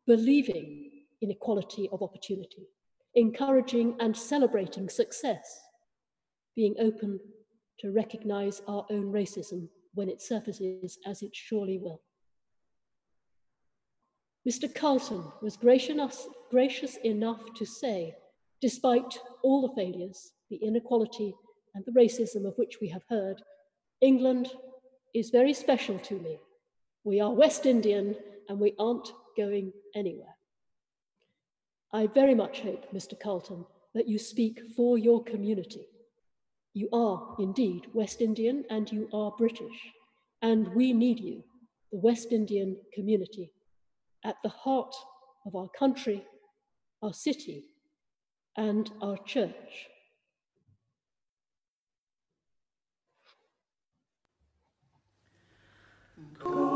believing 0.07 0.91
in 1.21 1.31
equality 1.31 1.89
of 1.91 2.01
opportunity, 2.01 2.67
encouraging 3.15 3.95
and 3.99 4.15
celebrating 4.15 4.89
success, 4.89 5.61
being 6.55 6.75
open 6.79 7.19
to 7.79 7.91
recognize 7.91 8.61
our 8.67 8.85
own 8.89 9.11
racism 9.11 9.67
when 9.93 10.09
it 10.09 10.21
surfaces, 10.21 10.97
as 11.05 11.21
it 11.21 11.31
surely 11.33 11.77
will. 11.77 12.01
Mr. 14.47 14.73
Carlton 14.73 15.23
was 15.41 15.57
gracious, 15.57 16.97
enough 17.03 17.41
to 17.55 17.65
say, 17.65 18.13
despite 18.61 19.17
all 19.43 19.67
the 19.67 19.73
failures, 19.73 20.31
the 20.49 20.57
inequality, 20.57 21.33
and 21.75 21.83
the 21.85 21.91
racism 21.91 22.47
of 22.47 22.57
which 22.57 22.79
we 22.81 22.87
have 22.87 23.03
heard, 23.09 23.41
England 24.01 24.49
is 25.13 25.29
very 25.29 25.53
special 25.53 25.99
to 25.99 26.15
me. 26.15 26.39
We 27.03 27.19
are 27.19 27.31
West 27.31 27.65
Indian 27.65 28.15
and 28.49 28.59
we 28.59 28.73
aren't 28.79 29.11
going 29.37 29.73
anywhere. 29.93 30.35
I 31.93 32.07
very 32.07 32.33
much 32.33 32.61
hope, 32.61 32.91
Mr. 32.93 33.19
Carlton, 33.19 33.65
that 33.93 34.07
you 34.07 34.17
speak 34.17 34.59
for 34.75 34.97
your 34.97 35.23
community. 35.23 35.87
You 36.73 36.89
are 36.91 37.35
indeed 37.39 37.87
West 37.93 38.21
Indian 38.21 38.65
and 38.69 38.91
you 38.91 39.07
are 39.13 39.33
British, 39.37 39.93
and 40.41 40.67
we 40.75 40.91
need 40.91 41.19
you, 41.19 41.43
the 41.91 41.99
West 41.99 42.31
Indian 42.31 42.75
community, 42.93 43.51
at 44.25 44.35
the 44.43 44.49
heart 44.49 44.93
of 45.45 45.55
our 45.55 45.69
country, 45.77 46.25
our 47.01 47.13
city, 47.13 47.65
and 48.57 48.91
our 49.01 49.17
church. 49.25 49.87
Oh. 56.47 56.74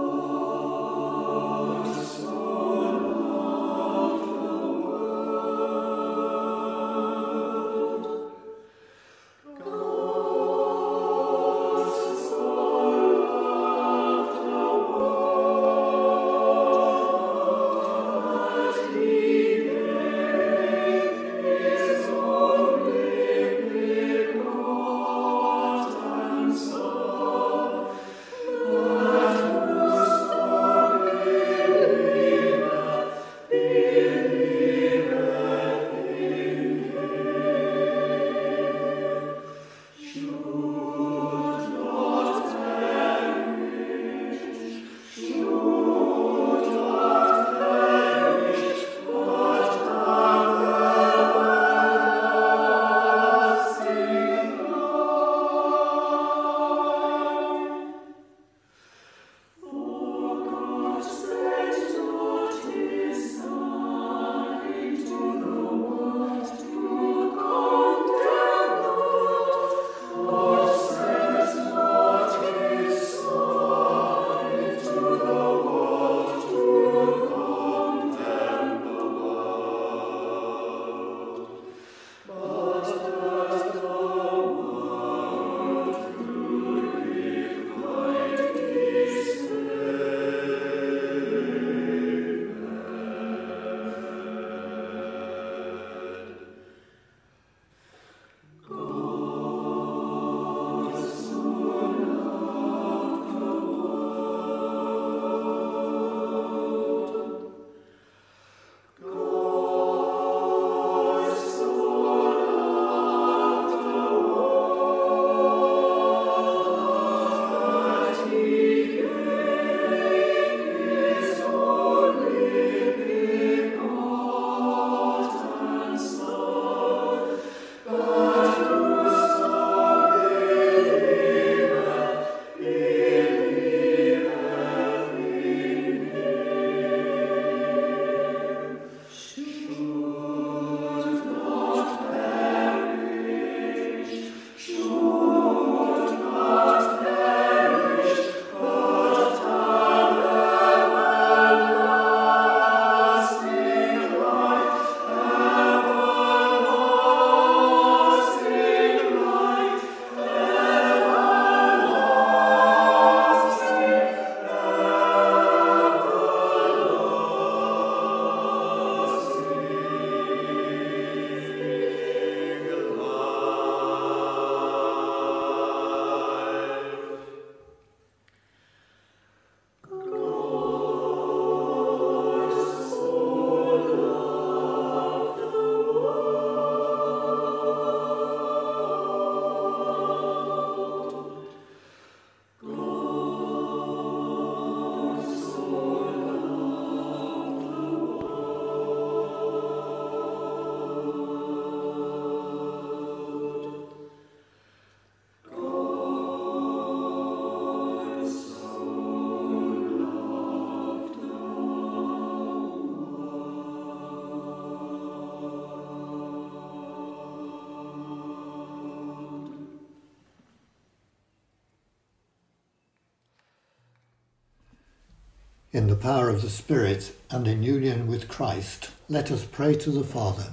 In 225.80 225.88
the 225.88 225.96
power 225.96 226.28
of 226.28 226.42
the 226.42 226.50
Spirit 226.50 227.16
and 227.32 227.48
in 227.48 227.64
union 227.64 228.06
with 228.06 228.28
Christ, 228.28 228.92
let 229.08 229.32
us 229.32 229.46
pray 229.46 229.76
to 229.76 229.90
the 229.90 230.04
Father. 230.04 230.52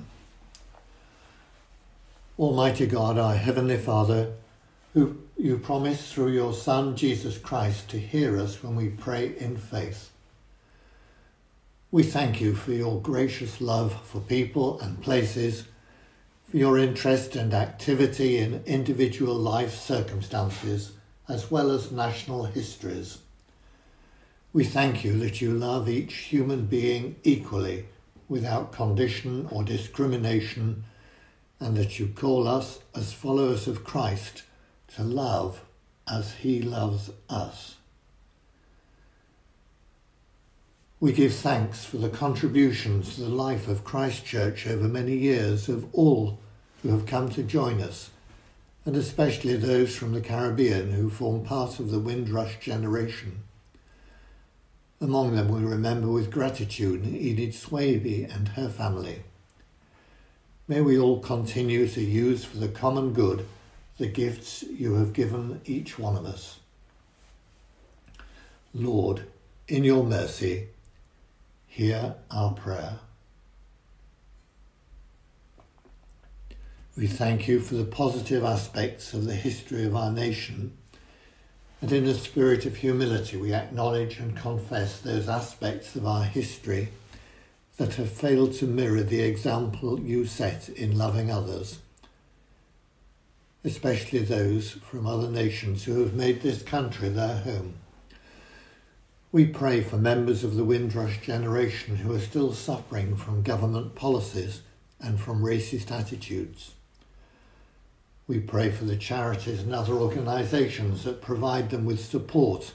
Almighty 2.39 2.87
God, 2.87 3.19
our 3.19 3.35
Heavenly 3.35 3.77
Father, 3.77 4.35
who 4.95 5.19
you 5.37 5.59
promised 5.59 6.15
through 6.15 6.29
your 6.29 6.55
Son 6.55 6.95
Jesus 6.95 7.39
Christ 7.39 7.91
to 7.91 7.99
hear 7.99 8.39
us 8.39 8.63
when 8.63 8.77
we 8.77 8.89
pray 8.89 9.35
in 9.37 9.57
faith. 9.57 10.13
We 11.91 12.05
thank 12.05 12.41
you 12.41 12.55
for 12.55 12.71
your 12.71 13.01
gracious 13.01 13.61
love 13.61 14.07
for 14.07 14.21
people 14.21 14.79
and 14.79 15.03
places, 15.03 15.65
for 16.49 16.57
your 16.57 16.79
interest 16.79 17.35
and 17.35 17.53
activity 17.53 18.39
in 18.39 18.63
individual 18.65 19.35
life 19.35 19.75
circumstances, 19.75 20.93
as 21.29 21.51
well 21.51 21.73
as 21.73 21.91
national 21.91 22.45
histories. 22.45 23.19
We 24.57 24.65
thank 24.65 25.05
you 25.05 25.19
that 25.19 25.43
you 25.43 25.53
love 25.53 25.87
each 25.87 26.15
human 26.15 26.65
being 26.65 27.17
equally, 27.23 27.89
without 28.27 28.73
condition 28.73 29.47
or 29.51 29.63
discrimination, 29.63 30.85
and 31.61 31.77
that 31.77 31.99
you 31.99 32.07
call 32.07 32.49
us, 32.49 32.79
as 32.95 33.13
followers 33.13 33.69
of 33.69 33.85
Christ, 33.85 34.45
to 34.95 35.03
love 35.03 35.61
as 36.11 36.37
he 36.37 36.63
loves 36.63 37.11
us. 37.29 37.75
We 41.01 41.13
give 41.13 41.35
thanks 41.35 41.85
for 41.85 41.99
the 41.99 42.09
contributions 42.09 43.17
to 43.17 43.25
the 43.25 43.29
life 43.29 43.69
of 43.69 43.85
Christ 43.85 44.25
Church 44.25 44.67
over 44.67 44.89
many 44.89 45.19
years 45.19 45.69
of 45.69 45.87
all 45.93 46.39
who 46.83 46.89
have 46.93 47.05
come 47.05 47.29
to 47.29 47.43
join 47.43 47.83
us, 47.83 48.09
and 48.87 48.97
especially 48.97 49.57
those 49.57 49.95
from 49.95 50.15
the 50.15 50.23
Caribbean 50.23 50.93
who 50.93 51.11
form 51.11 51.45
part 51.45 51.79
of 51.79 51.91
the 51.91 52.01
Windrush 52.01 52.59
generation. 52.59 53.43
Among 55.01 55.37
them 55.37 55.49
we 55.49 55.61
remember 55.61 56.09
with 56.09 56.31
gratitude 56.31 57.07
Edith 57.07 57.55
Swaby 57.55 58.25
and 58.35 58.49
her 58.49 58.71
family. 58.71 59.25
May 60.67 60.81
we 60.81 60.99
all 60.99 61.21
continue 61.21 61.87
to 61.87 62.01
use 62.01 62.45
for 62.45 62.57
the 62.57 62.69
common 62.69 63.13
good 63.13 63.47
the 63.99 64.07
gifts 64.07 64.63
you 64.63 64.95
have 64.95 65.13
given 65.13 65.61
each 65.65 65.99
one 65.99 66.17
of 66.17 66.25
us. 66.25 66.61
Lord, 68.73 69.27
in 69.69 69.85
your 69.85 70.05
mercy, 70.05 70.69
hear 71.67 72.15
our 72.31 72.53
prayer. 72.53 72.99
We 76.97 77.07
thank 77.07 77.47
you 77.47 77.61
for 77.61 77.75
the 77.75 77.85
positive 77.85 78.45
aspects 78.45 79.13
of 79.13 79.27
the 79.27 79.35
history 79.35 79.85
of 79.85 79.95
our 79.95 80.11
nation, 80.11 80.77
and 81.81 81.93
in 81.93 82.07
a 82.07 82.15
spirit 82.15 82.65
of 82.65 82.77
humility 82.77 83.37
we 83.37 83.53
acknowledge 83.53 84.19
and 84.19 84.37
confess 84.37 85.01
those 85.01 85.29
aspects 85.29 85.95
of 85.95 86.07
our 86.07 86.25
history 86.25 86.89
that 87.77 87.95
have 87.95 88.11
failed 88.11 88.55
to 88.55 88.67
mirror 88.67 89.03
the 89.03 89.21
example 89.21 90.01
you 90.01 90.25
set 90.25 90.69
in 90.71 90.97
loving 90.97 91.31
others, 91.31 91.81
especially 93.65 94.21
those 94.21 94.71
from 94.71 95.07
other 95.07 95.29
nations 95.29 95.85
who 95.85 96.01
have 96.01 96.15
made 96.15 96.41
this 96.41 96.63
country 96.63 97.11
their 97.11 97.39
home. 97.39 97.75
We 99.31 99.45
pray 99.45 99.83
for 99.83 99.99
members 99.99 100.43
of 100.43 100.55
the 100.55 100.65
Windrush 100.65 101.21
generation 101.21 101.97
who 101.97 102.15
are 102.15 102.21
still 102.21 102.55
suffering 102.55 103.17
from 103.17 103.43
government 103.43 103.95
policies 103.95 104.63
and 104.99 105.21
from 105.21 105.43
racist 105.43 105.91
attitudes. 105.91 106.76
We 108.29 108.41
pray 108.41 108.71
for 108.71 108.85
the 108.85 108.97
charities 108.97 109.63
and 109.63 109.73
other 109.73 109.93
organisations 109.93 111.05
that 111.05 111.23
provide 111.23 111.71
them 111.71 111.85
with 111.85 112.05
support. 112.05 112.73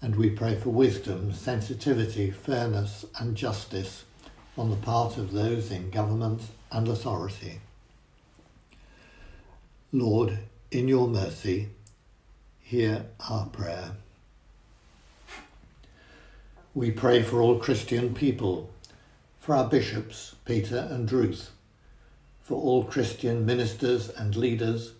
And 0.00 0.16
we 0.16 0.30
pray 0.30 0.56
for 0.56 0.70
wisdom, 0.70 1.32
sensitivity, 1.34 2.30
fairness, 2.30 3.04
and 3.18 3.36
justice 3.36 4.04
on 4.56 4.70
the 4.70 4.76
part 4.76 5.16
of 5.16 5.32
those 5.32 5.70
in 5.70 5.90
government 5.90 6.42
and 6.70 6.88
authority. 6.88 7.60
Lord, 9.92 10.38
in 10.70 10.88
your 10.88 11.06
mercy, 11.06 11.68
hear 12.60 13.06
our 13.28 13.46
prayer. 13.46 13.92
We 16.74 16.90
pray 16.90 17.22
for 17.22 17.42
all 17.42 17.58
Christian 17.58 18.14
people, 18.14 18.70
for 19.38 19.54
our 19.54 19.68
bishops, 19.68 20.34
Peter 20.46 20.88
and 20.90 21.12
Ruth, 21.12 21.51
for 22.42 22.54
all 22.54 22.84
Christian 22.84 23.46
ministers 23.46 24.08
and 24.08 24.34
leaders, 24.36 24.92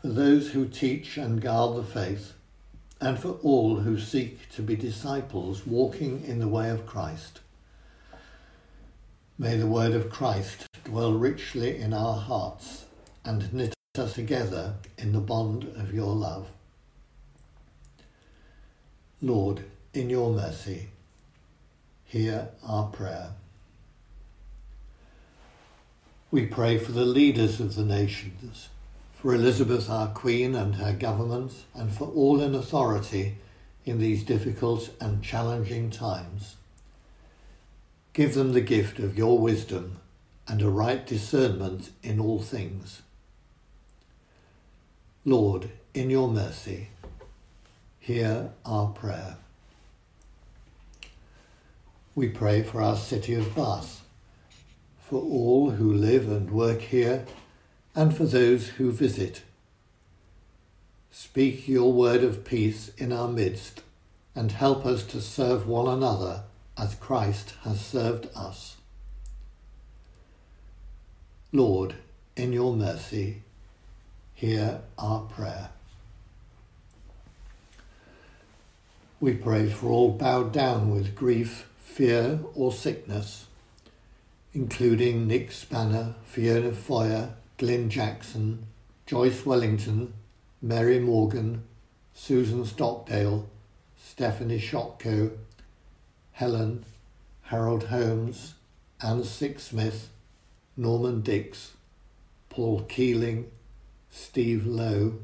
for 0.00 0.08
those 0.08 0.50
who 0.52 0.66
teach 0.66 1.16
and 1.16 1.40
guard 1.40 1.76
the 1.76 1.82
faith, 1.82 2.34
and 3.00 3.18
for 3.18 3.32
all 3.42 3.80
who 3.80 3.98
seek 3.98 4.48
to 4.50 4.62
be 4.62 4.76
disciples 4.76 5.66
walking 5.66 6.24
in 6.24 6.38
the 6.38 6.48
way 6.48 6.70
of 6.70 6.86
Christ. 6.86 7.40
May 9.38 9.56
the 9.56 9.66
word 9.66 9.92
of 9.92 10.10
Christ 10.10 10.66
dwell 10.84 11.12
richly 11.12 11.78
in 11.78 11.92
our 11.92 12.16
hearts 12.16 12.86
and 13.24 13.52
knit 13.52 13.74
us 13.96 14.14
together 14.14 14.74
in 14.96 15.12
the 15.12 15.20
bond 15.20 15.64
of 15.76 15.92
your 15.92 16.14
love. 16.14 16.48
Lord, 19.20 19.64
in 19.92 20.10
your 20.10 20.32
mercy, 20.32 20.88
hear 22.04 22.48
our 22.66 22.86
prayer. 22.86 23.30
We 26.30 26.44
pray 26.44 26.76
for 26.76 26.92
the 26.92 27.06
leaders 27.06 27.58
of 27.58 27.74
the 27.74 27.84
nations, 27.84 28.68
for 29.14 29.34
Elizabeth 29.34 29.88
our 29.88 30.08
Queen 30.08 30.54
and 30.54 30.74
her 30.74 30.92
government, 30.92 31.52
and 31.74 31.90
for 31.90 32.06
all 32.08 32.42
in 32.42 32.54
authority 32.54 33.36
in 33.86 33.98
these 33.98 34.24
difficult 34.24 34.90
and 35.00 35.22
challenging 35.22 35.88
times. 35.88 36.56
Give 38.12 38.34
them 38.34 38.52
the 38.52 38.60
gift 38.60 38.98
of 38.98 39.16
your 39.16 39.38
wisdom 39.38 40.00
and 40.46 40.60
a 40.60 40.68
right 40.68 41.06
discernment 41.06 41.90
in 42.02 42.20
all 42.20 42.40
things. 42.42 43.00
Lord, 45.24 45.70
in 45.94 46.10
your 46.10 46.28
mercy, 46.28 46.88
hear 48.00 48.50
our 48.66 48.88
prayer. 48.88 49.36
We 52.14 52.28
pray 52.28 52.62
for 52.62 52.82
our 52.82 52.96
city 52.96 53.34
of 53.34 53.54
Bath, 53.54 54.02
for 55.08 55.22
all 55.22 55.70
who 55.70 55.90
live 55.90 56.28
and 56.28 56.50
work 56.50 56.82
here, 56.82 57.24
and 57.94 58.14
for 58.14 58.26
those 58.26 58.68
who 58.68 58.92
visit. 58.92 59.42
Speak 61.10 61.66
your 61.66 61.92
word 61.94 62.22
of 62.22 62.44
peace 62.44 62.90
in 62.98 63.10
our 63.10 63.28
midst, 63.28 63.82
and 64.34 64.52
help 64.52 64.84
us 64.84 65.02
to 65.04 65.22
serve 65.22 65.66
one 65.66 65.88
another 65.88 66.42
as 66.76 66.94
Christ 66.94 67.54
has 67.62 67.80
served 67.80 68.28
us. 68.36 68.76
Lord, 71.52 71.94
in 72.36 72.52
your 72.52 72.76
mercy, 72.76 73.42
hear 74.34 74.82
our 74.98 75.22
prayer. 75.22 75.70
We 79.20 79.32
pray 79.32 79.70
for 79.70 79.88
all 79.88 80.12
bowed 80.12 80.52
down 80.52 80.90
with 80.90 81.16
grief, 81.16 81.66
fear, 81.78 82.40
or 82.54 82.70
sickness, 82.72 83.46
including 84.58 85.28
Nick 85.28 85.52
Spanner, 85.52 86.16
Fiona 86.24 86.72
Foyer, 86.72 87.30
Glyn 87.58 87.88
Jackson, 87.88 88.66
Joyce 89.06 89.46
Wellington, 89.46 90.14
Mary 90.60 90.98
Morgan, 90.98 91.62
Susan 92.12 92.64
Stockdale, 92.64 93.48
Stephanie 93.96 94.58
Shotko, 94.58 95.30
Helen, 96.32 96.84
Harold 97.42 97.84
Holmes, 97.84 98.54
Anne 99.00 99.22
Sixsmith, 99.22 100.06
Norman 100.76 101.20
Dix, 101.20 101.74
Paul 102.48 102.80
Keeling, 102.88 103.48
Steve 104.10 104.66
Lowe, 104.66 105.20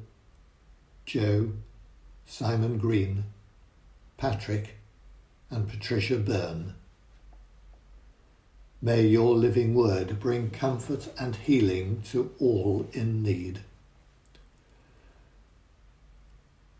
Joe, 1.06 1.54
Simon 2.24 2.78
Green, 2.78 3.24
Patrick, 4.16 4.76
and 5.50 5.68
Patricia 5.68 6.18
Byrne. 6.18 6.74
May 8.84 9.06
your 9.06 9.34
living 9.34 9.72
word 9.72 10.20
bring 10.20 10.50
comfort 10.50 11.08
and 11.18 11.34
healing 11.36 12.02
to 12.10 12.34
all 12.38 12.86
in 12.92 13.22
need. 13.22 13.60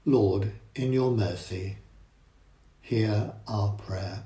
Lord, 0.04 0.52
in 0.74 0.92
your 0.92 1.12
mercy, 1.12 1.78
hear 2.82 3.32
our 3.48 3.70
prayer. 3.70 4.24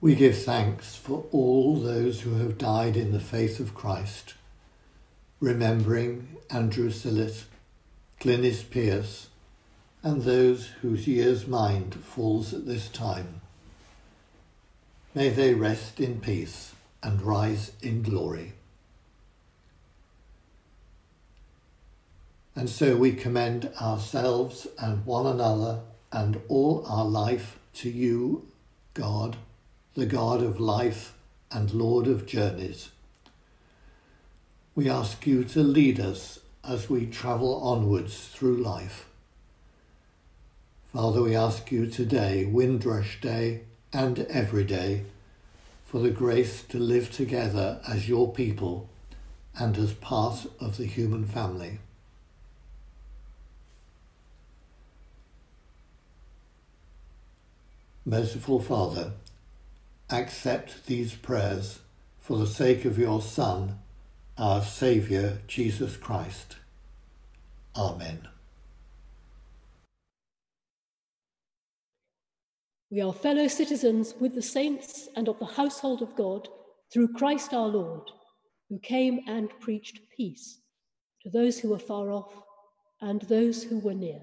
We 0.00 0.16
give 0.16 0.36
thanks 0.36 0.96
for 0.96 1.26
all 1.30 1.76
those 1.76 2.22
who 2.22 2.34
have 2.38 2.58
died 2.58 2.96
in 2.96 3.12
the 3.12 3.20
faith 3.20 3.60
of 3.60 3.72
Christ, 3.72 4.34
remembering 5.38 6.38
Andrew 6.50 6.90
Sillett, 6.90 7.44
Glynis 8.18 8.68
Pierce, 8.68 9.28
and 10.02 10.22
those 10.22 10.70
whose 10.82 11.06
year's 11.06 11.46
mind 11.46 11.94
falls 11.94 12.52
at 12.52 12.66
this 12.66 12.88
time. 12.88 13.42
May 15.14 15.30
they 15.30 15.54
rest 15.54 15.98
in 15.98 16.20
peace 16.20 16.74
and 17.02 17.20
rise 17.20 17.72
in 17.82 18.02
glory. 18.02 18.52
And 22.54 22.68
so 22.68 22.96
we 22.96 23.12
commend 23.12 23.70
ourselves 23.80 24.68
and 24.78 25.04
one 25.04 25.26
another 25.26 25.80
and 26.12 26.40
all 26.48 26.84
our 26.86 27.04
life 27.04 27.58
to 27.74 27.90
you, 27.90 28.46
God, 28.94 29.36
the 29.94 30.06
God 30.06 30.42
of 30.42 30.60
life 30.60 31.14
and 31.50 31.72
Lord 31.72 32.06
of 32.06 32.26
journeys. 32.26 32.90
We 34.76 34.88
ask 34.88 35.26
you 35.26 35.42
to 35.44 35.62
lead 35.62 35.98
us 35.98 36.40
as 36.62 36.88
we 36.88 37.06
travel 37.06 37.60
onwards 37.62 38.28
through 38.28 38.58
life. 38.58 39.06
Father, 40.92 41.22
we 41.22 41.34
ask 41.34 41.72
you 41.72 41.86
today, 41.86 42.44
Windrush 42.44 43.20
Day 43.20 43.62
and 43.92 44.20
every 44.20 44.64
day, 44.64 45.04
for 45.84 46.00
the 46.00 46.10
grace 46.10 46.62
to 46.62 46.78
live 46.78 47.10
together 47.10 47.80
as 47.88 48.08
your 48.08 48.32
people 48.32 48.88
and 49.58 49.76
as 49.76 49.92
part 49.94 50.46
of 50.60 50.76
the 50.76 50.86
human 50.86 51.24
family. 51.24 51.78
Merciful 58.04 58.60
Father, 58.60 59.12
accept 60.08 60.86
these 60.86 61.14
prayers 61.14 61.80
for 62.18 62.38
the 62.38 62.46
sake 62.46 62.84
of 62.84 62.98
your 62.98 63.20
Son, 63.20 63.78
our 64.38 64.62
Saviour, 64.62 65.38
Jesus 65.46 65.96
Christ. 65.96 66.56
Amen. 67.76 68.28
We 72.90 73.00
are 73.02 73.12
fellow 73.12 73.46
citizens 73.46 74.14
with 74.18 74.34
the 74.34 74.42
saints 74.42 75.08
and 75.14 75.28
of 75.28 75.38
the 75.38 75.46
household 75.46 76.02
of 76.02 76.16
God 76.16 76.48
through 76.92 77.12
Christ 77.12 77.54
our 77.54 77.68
Lord, 77.68 78.10
who 78.68 78.80
came 78.80 79.20
and 79.28 79.48
preached 79.60 80.00
peace 80.16 80.58
to 81.22 81.30
those 81.30 81.58
who 81.58 81.68
were 81.70 81.78
far 81.78 82.10
off 82.10 82.32
and 83.00 83.22
those 83.22 83.62
who 83.62 83.78
were 83.78 83.94
near. 83.94 84.20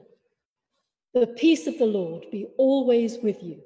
The 1.13 1.27
peace 1.27 1.65
of 1.65 1.77
the 1.77 1.85
Lord 1.85 2.25
be 2.29 2.47
always 2.57 3.17
with 3.23 3.41
you. 3.41 3.61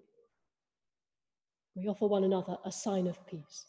We 1.75 1.87
offer 1.87 2.05
one 2.05 2.23
another 2.23 2.57
a 2.63 2.71
sign 2.71 3.07
of 3.07 3.25
peace. 3.25 3.65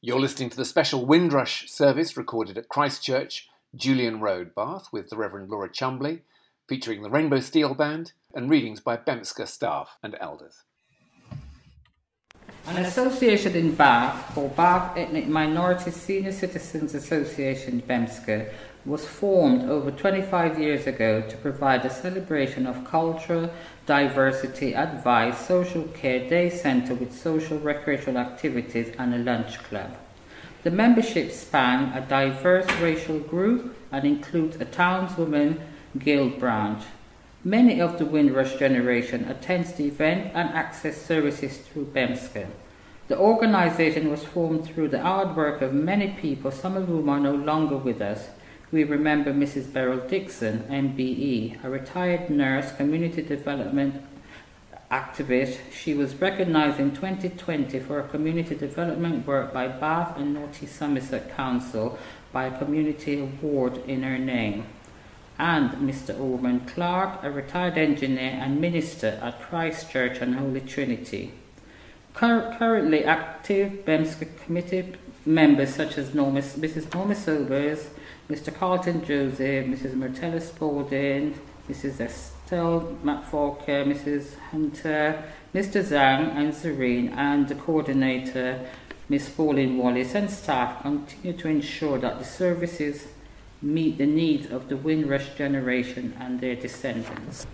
You're 0.00 0.20
listening 0.20 0.48
to 0.50 0.56
the 0.56 0.64
special 0.64 1.04
Windrush 1.04 1.70
service 1.70 2.16
recorded 2.16 2.56
at 2.56 2.70
Christ 2.70 3.02
Church, 3.02 3.48
Julian 3.74 4.20
Road, 4.20 4.54
Bath, 4.54 4.88
with 4.92 5.10
the 5.10 5.16
Reverend 5.16 5.50
Lore 5.50 5.68
Chumbley, 5.68 6.22
featuring 6.68 7.02
the 7.02 7.10
Rainbow 7.10 7.40
Steel 7.40 7.74
Band 7.74 8.12
and 8.34 8.50
readings 8.50 8.80
by 8.80 8.96
BEMSCA 8.96 9.46
staff 9.46 9.98
and 10.02 10.16
elders. 10.20 10.64
An 12.66 12.78
association 12.78 13.54
in 13.54 13.74
Bath 13.74 14.34
called 14.34 14.56
Bath 14.56 14.96
Ethnic 14.96 15.26
Minority 15.26 15.90
Senior 15.90 16.32
Citizens 16.32 16.94
Association 16.94 17.82
BEMSCA 17.86 18.50
was 18.86 19.06
formed 19.06 19.62
over 19.64 19.90
25 19.90 20.58
years 20.58 20.86
ago 20.86 21.22
to 21.22 21.36
provide 21.38 21.84
a 21.84 21.90
celebration 21.90 22.66
of 22.66 22.84
culture, 22.84 23.50
diversity, 23.84 24.74
advice, 24.74 25.46
social 25.46 25.84
care 25.88 26.28
day 26.28 26.48
centre 26.48 26.94
with 26.94 27.12
social 27.12 27.58
recreational 27.58 28.18
activities 28.18 28.94
and 28.98 29.14
a 29.14 29.18
lunch 29.18 29.58
club. 29.64 29.96
The 30.62 30.70
membership 30.70 31.32
span 31.32 31.92
a 31.92 32.00
diverse 32.06 32.66
racial 32.80 33.18
group 33.18 33.76
and 33.92 34.06
includes 34.06 34.56
a 34.56 34.64
townswoman 34.64 35.60
guild 35.98 36.38
branch. 36.38 36.82
Many 37.44 37.80
of 37.80 37.98
the 37.98 38.06
Windrush 38.06 38.56
generation 38.58 39.24
attends 39.28 39.74
the 39.74 39.86
event 39.86 40.32
and 40.34 40.48
access 40.50 41.00
services 41.00 41.58
through 41.58 41.86
BEMSCA. 41.86 42.46
The 43.08 43.18
organization 43.18 44.10
was 44.10 44.24
formed 44.24 44.64
through 44.64 44.88
the 44.88 45.02
hard 45.02 45.36
work 45.36 45.60
of 45.60 45.74
many 45.74 46.08
people, 46.08 46.50
some 46.50 46.76
of 46.76 46.88
whom 46.88 47.10
are 47.10 47.20
no 47.20 47.34
longer 47.34 47.76
with 47.76 48.00
us. 48.00 48.28
We 48.72 48.82
remember 48.82 49.32
Mrs. 49.32 49.70
Beryl 49.70 50.00
Dixon, 50.08 50.64
MBE, 50.70 51.62
a 51.62 51.68
retired 51.68 52.30
nurse, 52.30 52.72
community 52.72 53.20
development 53.20 54.02
activist. 54.90 55.58
She 55.70 55.92
was 55.92 56.14
recognized 56.14 56.80
in 56.80 56.94
2020 56.94 57.78
for 57.80 58.00
her 58.00 58.08
community 58.08 58.54
development 58.54 59.26
work 59.26 59.52
by 59.52 59.68
Bath 59.68 60.16
and 60.16 60.32
North 60.32 60.62
East 60.62 60.76
Somerset 60.76 61.36
Council 61.36 61.98
by 62.32 62.46
a 62.46 62.58
community 62.58 63.20
award 63.20 63.78
in 63.86 64.02
her 64.02 64.18
name. 64.18 64.64
And 65.38 65.70
Mr. 65.72 66.18
Orman 66.18 66.60
Clark, 66.60 67.24
a 67.24 67.30
retired 67.30 67.76
engineer 67.76 68.38
and 68.40 68.60
minister 68.60 69.18
at 69.22 69.40
Christ 69.40 69.90
Church 69.90 70.18
and 70.18 70.36
Holy 70.36 70.60
Trinity. 70.60 71.32
Cur- 72.14 72.54
currently 72.58 73.04
active 73.04 73.84
BEMSCA 73.84 74.28
committee 74.44 74.94
members 75.26 75.74
such 75.74 75.98
as 75.98 76.14
Norma, 76.14 76.40
Mrs. 76.40 76.92
Norma 76.94 77.14
Sobers, 77.14 77.88
Mr. 78.30 78.54
Carlton 78.54 79.04
Joseph, 79.04 79.66
Mrs. 79.66 79.94
Martella 79.94 80.40
Spalding, 80.40 81.38
Mrs. 81.68 82.00
Estelle 82.00 82.96
McFalker, 83.02 83.84
Mrs. 83.84 84.38
Hunter, 84.50 85.24
Mr. 85.54 85.82
Zhang 85.82 86.34
and 86.36 86.54
Serene, 86.54 87.08
and 87.10 87.48
the 87.48 87.54
coordinator, 87.54 88.64
Miss 89.08 89.28
Pauline 89.28 89.78
Wallace, 89.78 90.14
and 90.14 90.30
staff 90.30 90.82
continue 90.82 91.36
to 91.36 91.48
ensure 91.48 91.98
that 91.98 92.18
the 92.18 92.24
services 92.24 93.08
meet 93.64 93.98
the 93.98 94.06
needs 94.06 94.50
of 94.50 94.68
the 94.68 94.76
Windrush 94.76 95.34
generation 95.36 96.14
and 96.20 96.38
their 96.38 96.54
descendants. 96.54 97.46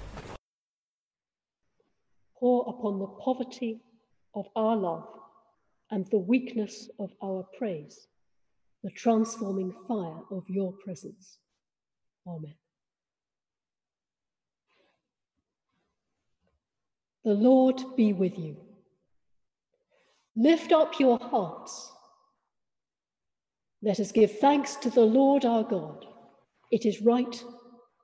Pour 2.38 2.64
upon 2.68 2.98
the 2.98 3.06
poverty 3.06 3.80
of 4.34 4.46
our 4.56 4.76
love 4.76 5.06
and 5.90 6.06
the 6.10 6.18
weakness 6.18 6.90
of 6.98 7.10
our 7.22 7.46
praise 7.56 8.08
the 8.82 8.90
transforming 8.90 9.74
fire 9.86 10.20
of 10.30 10.44
your 10.48 10.72
presence. 10.72 11.38
Amen. 12.26 12.54
The 17.24 17.34
Lord 17.34 17.82
be 17.96 18.14
with 18.14 18.38
you. 18.38 18.56
Lift 20.34 20.72
up 20.72 20.98
your 20.98 21.18
hearts. 21.18 21.92
Let 23.82 24.00
us 24.00 24.12
give 24.12 24.38
thanks 24.38 24.76
to 24.76 24.90
the 24.90 25.04
Lord 25.04 25.44
our 25.44 25.64
God. 25.64 26.06
It 26.70 26.86
is 26.86 27.02
right 27.02 27.44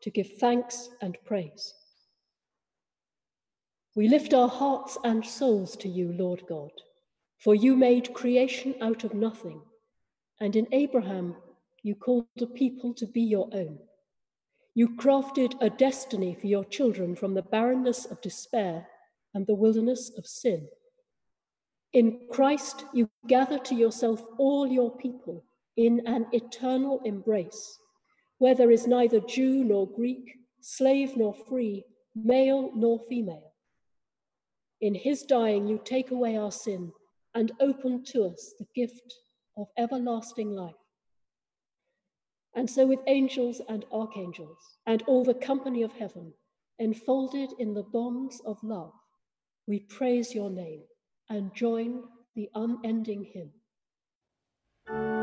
to 0.02 0.10
give 0.10 0.38
thanks 0.38 0.88
and 1.02 1.16
praise. 1.24 1.74
We 3.94 4.08
lift 4.08 4.34
our 4.34 4.48
hearts 4.48 4.98
and 5.04 5.24
souls 5.24 5.76
to 5.78 5.88
you, 5.88 6.12
Lord 6.12 6.42
God, 6.48 6.72
for 7.38 7.54
you 7.54 7.76
made 7.76 8.14
creation 8.14 8.74
out 8.80 9.04
of 9.04 9.14
nothing 9.14 9.60
and 10.40 10.54
in 10.54 10.66
Abraham, 10.72 11.36
you 11.82 11.94
called 11.94 12.26
a 12.40 12.46
people 12.46 12.92
to 12.94 13.06
be 13.06 13.22
your 13.22 13.48
own. 13.52 13.78
You 14.74 14.96
crafted 14.96 15.54
a 15.60 15.70
destiny 15.70 16.36
for 16.38 16.46
your 16.46 16.64
children 16.64 17.16
from 17.16 17.34
the 17.34 17.42
barrenness 17.42 18.04
of 18.04 18.20
despair 18.20 18.86
and 19.34 19.46
the 19.46 19.54
wilderness 19.54 20.12
of 20.18 20.26
sin. 20.26 20.68
In 21.94 22.20
Christ, 22.30 22.84
you 22.92 23.08
gather 23.26 23.58
to 23.60 23.74
yourself 23.74 24.22
all 24.36 24.66
your 24.66 24.94
people 24.98 25.44
in 25.76 26.06
an 26.06 26.26
eternal 26.32 27.00
embrace, 27.04 27.78
where 28.38 28.54
there 28.54 28.70
is 28.70 28.86
neither 28.86 29.20
Jew 29.20 29.64
nor 29.64 29.86
Greek, 29.86 30.24
slave 30.60 31.16
nor 31.16 31.34
free, 31.34 31.84
male 32.14 32.70
nor 32.74 32.98
female. 33.08 33.52
In 34.80 34.94
his 34.94 35.22
dying, 35.22 35.66
you 35.66 35.80
take 35.84 36.10
away 36.10 36.36
our 36.36 36.52
sin 36.52 36.92
and 37.34 37.52
open 37.60 38.04
to 38.04 38.24
us 38.24 38.54
the 38.58 38.66
gift 38.74 39.14
of 39.56 39.68
everlasting 39.78 40.50
life. 40.50 40.74
And 42.54 42.68
so, 42.68 42.86
with 42.86 43.00
angels 43.06 43.60
and 43.68 43.84
archangels 43.92 44.58
and 44.86 45.02
all 45.06 45.24
the 45.24 45.34
company 45.34 45.82
of 45.82 45.92
heaven, 45.92 46.32
enfolded 46.78 47.50
in 47.58 47.74
the 47.74 47.82
bonds 47.82 48.40
of 48.46 48.62
love, 48.62 48.92
we 49.66 49.80
praise 49.80 50.34
your 50.34 50.50
name 50.50 50.82
and 51.28 51.54
join 51.54 52.04
the 52.34 52.48
unending 52.54 53.24
hymn. 53.24 55.15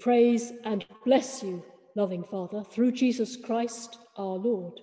Praise 0.00 0.52
and 0.64 0.84
bless 1.04 1.42
you, 1.42 1.62
loving 1.94 2.24
Father, 2.24 2.64
through 2.64 2.92
Jesus 2.92 3.36
Christ 3.36 3.98
our 4.16 4.36
Lord. 4.36 4.80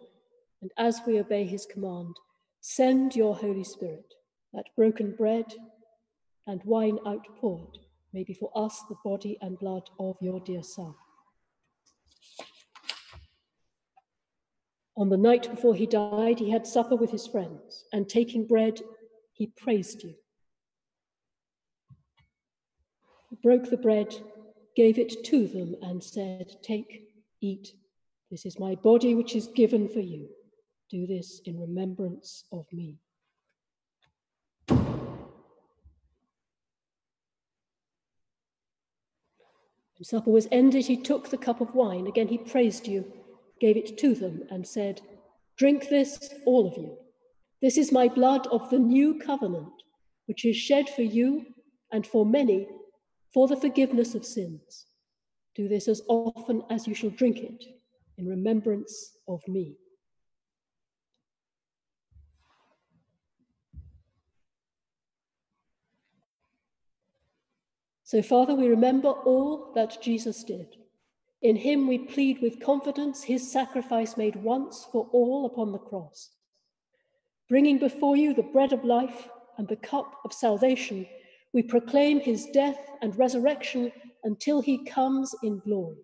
And 0.62 0.72
as 0.78 1.02
we 1.06 1.20
obey 1.20 1.46
his 1.46 1.66
command, 1.66 2.16
send 2.62 3.16
your 3.16 3.36
Holy 3.36 3.64
Spirit, 3.64 4.14
that 4.54 4.76
broken 4.76 5.16
bread 5.16 5.46
and 6.46 6.62
wine 6.64 7.00
outpoured 7.06 7.80
may 8.14 8.24
be 8.24 8.34
for 8.34 8.52
us 8.56 8.84
the 8.88 8.96
body 9.04 9.38
and 9.42 9.60
blood 9.60 9.90
of 10.00 10.16
your 10.22 10.40
dear 10.40 10.64
Son. 10.64 10.94
On 14.96 15.10
the 15.10 15.18
night 15.18 15.50
before 15.50 15.76
he 15.76 15.86
died, 15.86 16.40
he 16.40 16.50
had 16.50 16.66
supper 16.66 16.96
with 16.96 17.12
his 17.12 17.28
friends, 17.28 17.86
and 17.94 18.10
taking 18.10 18.48
bread, 18.48 18.82
he 19.34 19.48
praised 19.58 20.04
you. 20.04 20.16
He 23.30 23.36
broke 23.44 23.70
the 23.70 23.78
bread, 23.78 24.16
gave 24.78 25.00
it 25.00 25.24
to 25.24 25.48
them, 25.48 25.76
and 25.82 26.04
said, 26.04 26.56
Take, 26.62 27.10
eat. 27.42 27.74
This 28.30 28.46
is 28.46 28.60
my 28.60 28.76
body, 28.76 29.16
which 29.16 29.36
is 29.36 29.48
given 29.48 29.90
for 29.90 30.02
you. 30.02 30.30
Do 30.92 31.08
this 31.08 31.42
in 31.46 31.60
remembrance 31.60 32.44
of 32.52 32.68
me. 32.72 33.00
When 34.68 34.78
supper 40.04 40.30
was 40.30 40.48
ended, 40.52 40.86
he 40.86 40.96
took 40.96 41.32
the 41.32 41.40
cup 41.40 41.60
of 41.60 41.74
wine. 41.74 42.06
Again, 42.06 42.28
he 42.28 42.38
praised 42.38 42.88
you, 42.88 43.12
gave 43.60 43.78
it 43.78 43.98
to 43.98 44.14
them, 44.14 44.44
and 44.52 44.68
said, 44.68 45.02
Drink 45.58 45.90
this, 45.90 46.36
all 46.46 46.68
of 46.68 46.78
you. 46.78 46.96
This 47.64 47.80
is 47.80 47.92
my 47.92 48.08
blood 48.08 48.46
of 48.52 48.70
the 48.70 48.78
new 48.78 49.18
covenant, 49.18 49.74
which 50.28 50.46
is 50.46 50.56
shed 50.56 50.88
for 50.88 51.02
you 51.02 51.48
and 51.92 52.06
for 52.06 52.28
many 52.28 52.68
for 53.34 53.48
the 53.48 53.58
forgiveness 53.58 54.16
of 54.16 54.26
sins. 54.26 54.86
Do 55.56 55.68
this 55.68 55.88
as 55.88 56.02
often 56.08 56.64
as 56.70 56.88
you 56.88 56.94
shall 56.94 57.10
drink 57.10 57.38
it 57.38 57.64
in 58.18 58.28
remembrance 58.28 59.18
of 59.28 59.42
me. 59.48 59.76
So, 68.04 68.22
Father, 68.22 68.56
we 68.56 68.70
remember 68.70 69.10
all 69.10 69.74
that 69.76 70.02
Jesus 70.02 70.44
did. 70.44 70.78
In 71.42 71.58
him 71.58 71.88
we 71.88 71.98
plead 71.98 72.42
with 72.42 72.62
confidence 72.62 73.24
his 73.24 73.52
sacrifice 73.52 74.16
made 74.16 74.38
once 74.38 74.88
for 74.92 75.10
all 75.12 75.46
upon 75.46 75.72
the 75.72 75.78
cross. 75.78 76.30
Bringing 77.50 77.78
before 77.78 78.16
you 78.16 78.34
the 78.34 78.44
bread 78.44 78.74
of 78.74 78.86
life 78.86 79.28
and 79.58 79.68
the 79.68 79.76
cup 79.76 80.22
of 80.24 80.34
salvation, 80.34 81.06
we 81.54 81.64
proclaim 81.64 82.20
his 82.20 82.46
death 82.48 82.80
and 83.02 83.18
resurrection 83.18 83.92
until 84.24 84.62
he 84.62 84.86
comes 84.86 85.34
in 85.44 85.60
glory. 85.60 85.98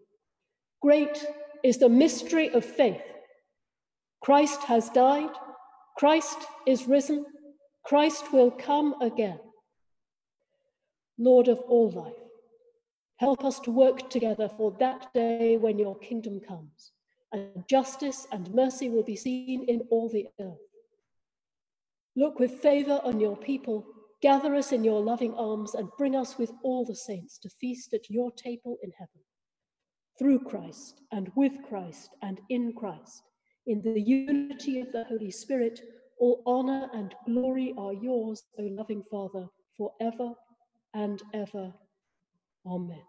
Great 0.82 1.26
is 1.64 1.78
the 1.78 1.89
mystery 1.89 2.50
of 2.50 2.66
faith. 2.66 3.02
Christ 4.22 4.62
has 4.64 4.89
died, 4.89 5.30
Christ 5.98 6.38
is 6.66 6.88
risen, 6.88 7.26
Christ 7.84 8.32
will 8.32 8.52
come 8.52 8.96
again. 9.02 9.39
Lord 11.18 11.48
of 11.48 11.60
all 11.60 11.91
life, 11.91 12.14
help 13.18 13.44
us 13.44 13.60
to 13.62 13.72
work 13.72 14.10
together 14.10 14.50
for 14.50 14.72
that 14.80 15.14
day 15.14 15.58
when 15.58 15.78
your 15.78 15.98
kingdom 16.00 16.39
comes, 16.39 16.91
and 17.32 17.68
justice 17.68 18.26
and 18.32 18.54
mercy 18.54 18.89
will 18.89 19.04
be 19.04 19.16
seen 19.16 19.66
in 19.68 19.82
all 19.91 20.10
the 20.10 20.28
earth. 20.39 20.58
Look 22.16 22.39
with 22.39 22.62
favor 22.62 23.02
on 23.04 23.20
your 23.20 23.36
people, 23.36 23.86
gather 24.24 24.55
us 24.55 24.71
in 24.71 24.86
your 24.86 25.01
loving 25.01 25.34
arms, 25.34 25.76
and 25.76 25.89
bring 25.97 26.15
us 26.15 26.38
with 26.38 26.49
all 26.63 26.86
the 26.86 26.95
saints 26.95 27.38
to 27.38 27.49
feast 27.59 27.93
at 27.93 28.09
your 28.09 28.32
table 28.32 28.78
in 28.82 28.89
heaven. 28.97 29.21
Through 30.17 30.39
Christ, 30.45 31.01
and 31.11 31.30
with 31.36 31.51
Christ, 31.67 32.09
and 32.21 32.39
in 32.49 32.71
Christ, 32.71 33.21
in 33.67 33.82
the 33.82 33.99
unity 33.99 34.80
of 34.80 34.93
the 34.93 35.03
Holy 35.03 35.30
Spirit, 35.30 35.82
all 36.19 36.41
honor 36.45 36.89
and 36.93 37.13
glory 37.26 37.74
are 37.78 37.93
yours, 37.93 38.43
O 38.57 38.63
loving 38.63 39.03
Father, 39.11 39.45
forever 39.78 40.32
and 40.93 41.21
ever. 41.34 41.74
Amen. 42.65 43.03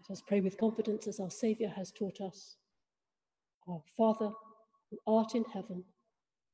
Let 0.00 0.16
us 0.16 0.22
pray 0.26 0.40
with 0.40 0.58
confidence 0.58 1.06
as 1.06 1.20
our 1.20 1.30
Saviour 1.30 1.70
has 1.70 1.92
taught 1.92 2.20
us. 2.20 2.56
Our 3.68 3.82
Father, 3.96 4.32
who 4.90 4.98
art 5.06 5.36
in 5.36 5.44
heaven, 5.44 5.84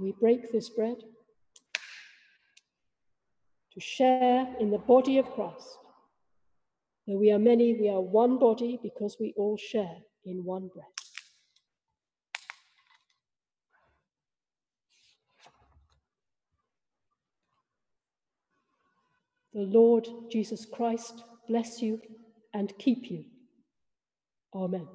We 0.00 0.12
break 0.18 0.50
this 0.50 0.70
bread 0.70 0.96
to 3.74 3.80
share 3.80 4.48
in 4.58 4.70
the 4.70 4.78
body 4.78 5.18
of 5.18 5.30
Christ. 5.32 5.76
Though 7.06 7.18
we 7.18 7.30
are 7.30 7.38
many, 7.38 7.74
we 7.74 7.90
are 7.90 8.00
one 8.00 8.38
body 8.38 8.78
because 8.82 9.18
we 9.20 9.34
all 9.36 9.58
share 9.58 9.96
in 10.24 10.44
one 10.44 10.68
bread. 10.68 10.86
The 19.52 19.60
Lord 19.60 20.08
Jesus 20.30 20.64
Christ 20.64 21.24
bless 21.48 21.82
you 21.82 22.00
and 22.54 22.72
keep 22.78 23.10
you. 23.10 23.24
Amen. 24.54 24.86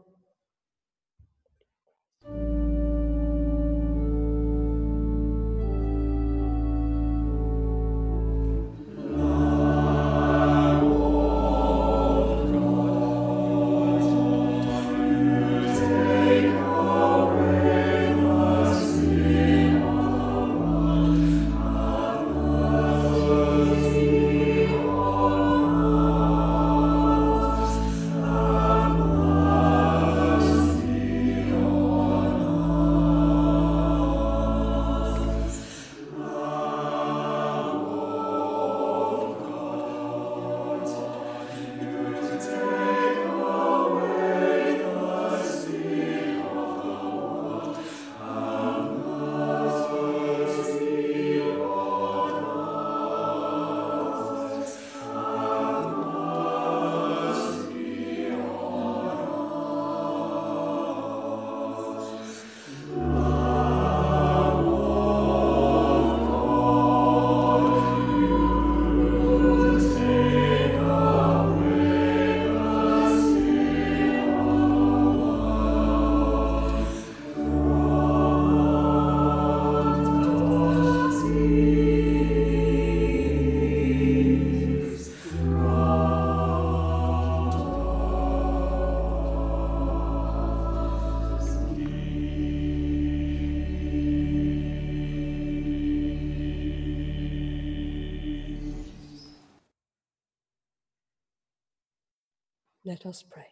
Let 102.96 103.08
us 103.08 103.26
pray. 103.30 103.48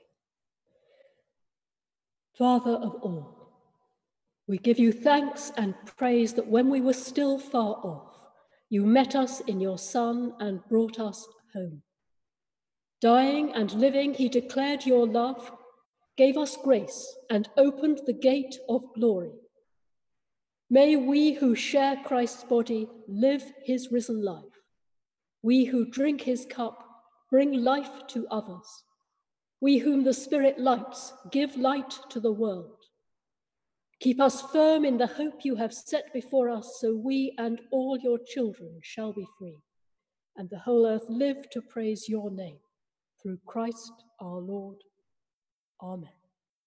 Father 2.37 2.75
of 2.75 2.95
all, 3.01 3.49
we 4.47 4.57
give 4.57 4.79
you 4.79 4.93
thanks 4.93 5.51
and 5.57 5.75
praise 5.97 6.33
that 6.35 6.47
when 6.47 6.69
we 6.69 6.79
were 6.79 6.93
still 6.93 7.37
far 7.37 7.75
off, 7.83 8.15
you 8.69 8.85
met 8.85 9.15
us 9.17 9.41
in 9.41 9.59
your 9.59 9.77
Son 9.77 10.31
and 10.39 10.65
brought 10.69 10.97
us 10.97 11.27
home. 11.53 11.81
Dying 13.01 13.51
and 13.53 13.73
living, 13.73 14.13
he 14.13 14.29
declared 14.29 14.85
your 14.85 15.05
love, 15.05 15.51
gave 16.15 16.37
us 16.37 16.55
grace, 16.63 17.13
and 17.29 17.49
opened 17.57 17.99
the 18.05 18.13
gate 18.13 18.55
of 18.69 18.93
glory. 18.95 19.33
May 20.69 20.95
we 20.95 21.33
who 21.33 21.53
share 21.53 21.97
Christ's 22.05 22.45
body 22.45 22.87
live 23.09 23.43
his 23.65 23.91
risen 23.91 24.23
life. 24.23 24.61
We 25.41 25.65
who 25.65 25.91
drink 25.91 26.21
his 26.21 26.45
cup 26.49 26.87
bring 27.29 27.61
life 27.61 28.07
to 28.07 28.25
others. 28.31 28.83
We 29.63 29.77
whom 29.77 30.03
the 30.03 30.13
Spirit 30.13 30.59
lights 30.59 31.13
give 31.31 31.55
light 31.55 31.97
to 32.09 32.19
the 32.19 32.33
world. 32.33 32.75
Keep 34.01 34.19
us 34.19 34.41
firm 34.51 34.83
in 34.83 34.97
the 34.97 35.07
hope 35.07 35.45
you 35.45 35.55
have 35.55 35.73
set 35.73 36.11
before 36.11 36.49
us, 36.49 36.79
so 36.81 36.93
we 36.93 37.33
and 37.37 37.61
all 37.71 37.97
your 37.97 38.19
children 38.27 38.81
shall 38.81 39.13
be 39.13 39.25
free, 39.39 39.61
and 40.35 40.49
the 40.49 40.59
whole 40.59 40.85
earth 40.85 41.05
live 41.07 41.49
to 41.51 41.61
praise 41.61 42.09
your 42.09 42.29
name. 42.29 42.57
Through 43.21 43.37
Christ 43.45 43.93
our 44.19 44.39
Lord. 44.39 44.79
Amen. 45.81 46.09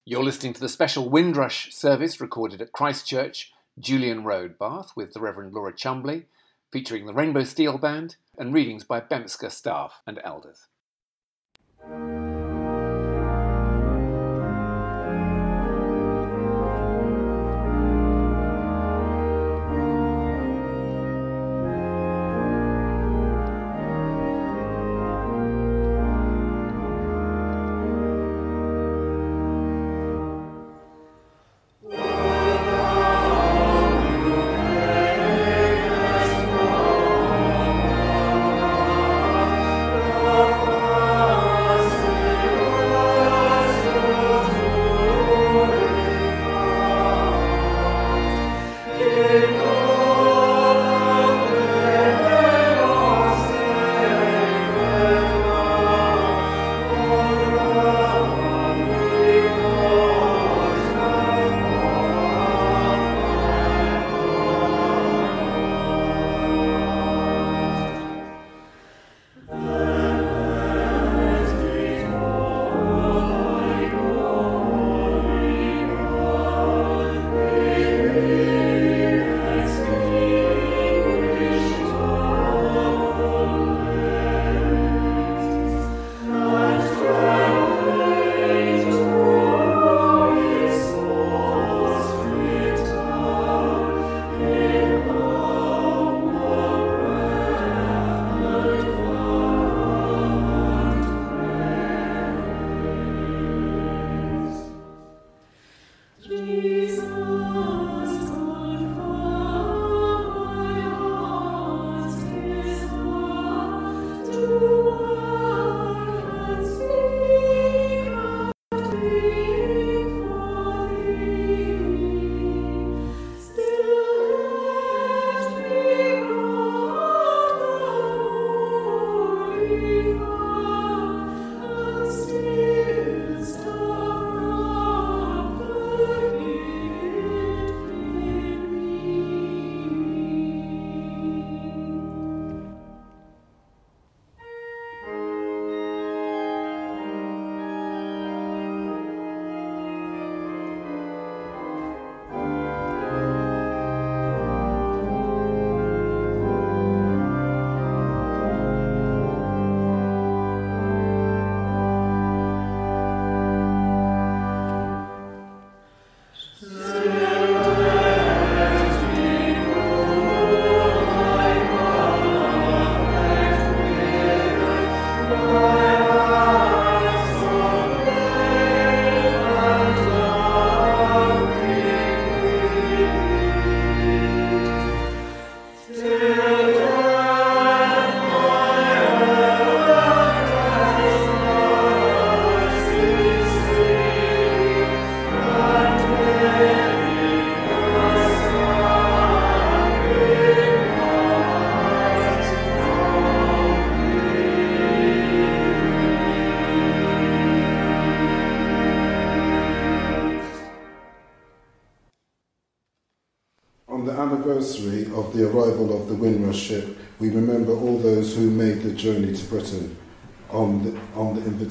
You're 0.06 0.24
listening 0.24 0.54
to 0.54 0.60
the 0.60 0.66
special 0.66 1.10
Windrush 1.10 1.74
service 1.74 2.18
recorded 2.18 2.62
at 2.62 2.72
Christ 2.72 3.06
Church, 3.06 3.52
Julian 3.78 4.24
Road, 4.24 4.58
Bath, 4.58 4.92
with 4.96 5.12
the 5.12 5.20
Reverend 5.20 5.52
Lore 5.52 5.70
Chumbley, 5.70 6.24
featuring 6.72 7.04
the 7.04 7.12
Rainbow 7.12 7.44
Steel 7.44 7.76
Band 7.76 8.16
and 8.38 8.54
readings 8.54 8.84
by 8.84 9.02
BEMSCA 9.02 9.52
staff 9.52 10.00
and 10.06 10.18
elders. 10.24 10.68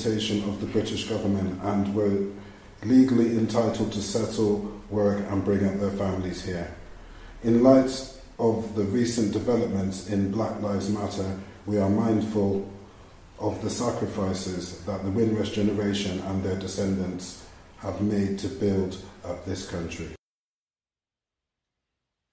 On 0.06 0.12
the 0.12 0.18
invitation 0.18 0.50
of 0.50 0.60
the 0.62 0.68
British 0.68 1.10
government 1.10 1.60
and 1.64 1.96
were 1.96 2.32
legally 2.84 3.38
entitled 3.38 3.92
to 3.92 4.02
settle, 4.02 4.72
work, 4.90 5.24
and 5.30 5.44
bring 5.44 5.66
up 5.66 5.80
their 5.80 5.92
families 5.92 6.46
here. 6.46 6.76
In 7.44 7.64
light 7.64 8.14
of 8.38 8.76
the 8.76 8.84
recent 8.84 9.32
developments 9.32 10.10
in 10.10 10.32
Black 10.32 10.62
Lives 10.62 10.90
Matter, 10.90 11.40
we 11.66 11.78
are 11.78 11.90
mindful 11.90 12.72
of 13.40 13.62
the 13.62 13.70
sacrifices 13.70 14.84
that 14.86 15.04
the 15.04 15.12
Windrush 15.12 15.52
generation 15.52 16.20
and 16.20 16.44
their 16.44 16.58
descendants 16.60 17.46
have 17.78 18.02
made 18.02 18.40
to 18.40 18.48
build 18.48 18.98
up 19.24 19.46
this 19.46 19.70
country. 19.70 20.10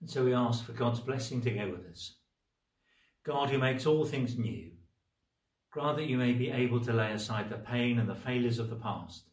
And 0.01 0.11
so 0.11 0.25
we 0.25 0.35
ask 0.35 0.65
for 0.65 0.73
God's 0.73 1.01
blessing 1.01 1.41
to 1.43 1.51
go 1.51 1.71
with 1.71 1.87
us. 1.91 2.17
God 3.25 3.51
who 3.51 3.59
makes 3.59 3.87
all 3.87 4.05
things 4.05 4.37
new, 4.37 4.72
Grant 5.73 5.97
that 5.97 6.09
you 6.09 6.19
may 6.19 6.33
be 6.35 6.51
able 6.51 6.81
to 6.81 6.93
lay 6.93 7.13
aside 7.13 7.49
the 7.49 7.57
pain 7.57 7.99
and 7.99 8.07
the 8.07 8.15
failures 8.15 8.59
of 8.59 8.69
the 8.69 8.77
past 8.77 9.31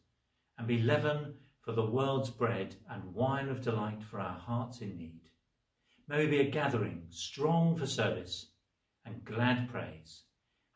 and 0.56 0.66
be 0.66 0.82
leaven 0.82 1.34
for 1.60 1.72
the 1.72 1.84
world's 1.84 2.30
bread 2.30 2.76
and 2.88 3.14
wine 3.14 3.50
of 3.50 3.60
delight 3.60 4.02
for 4.02 4.18
our 4.18 4.38
hearts 4.38 4.80
in 4.80 4.96
need. 4.96 5.20
May 6.08 6.24
we 6.24 6.30
be 6.30 6.40
a 6.40 6.50
gathering 6.50 7.02
strong 7.10 7.76
for 7.76 7.86
service 7.86 8.52
and 9.04 9.22
glad 9.22 9.68
praise, 9.68 10.22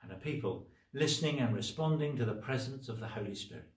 and 0.03 0.13
a 0.13 0.17
people 0.17 0.69
listening 0.93 1.41
and 1.41 1.55
responding 1.55 2.15
to 2.17 2.27
the 2.27 2.35
presence 2.35 2.91
of 2.91 3.01
the 3.01 3.09
Holy 3.09 3.35
Spirit. 3.35 3.73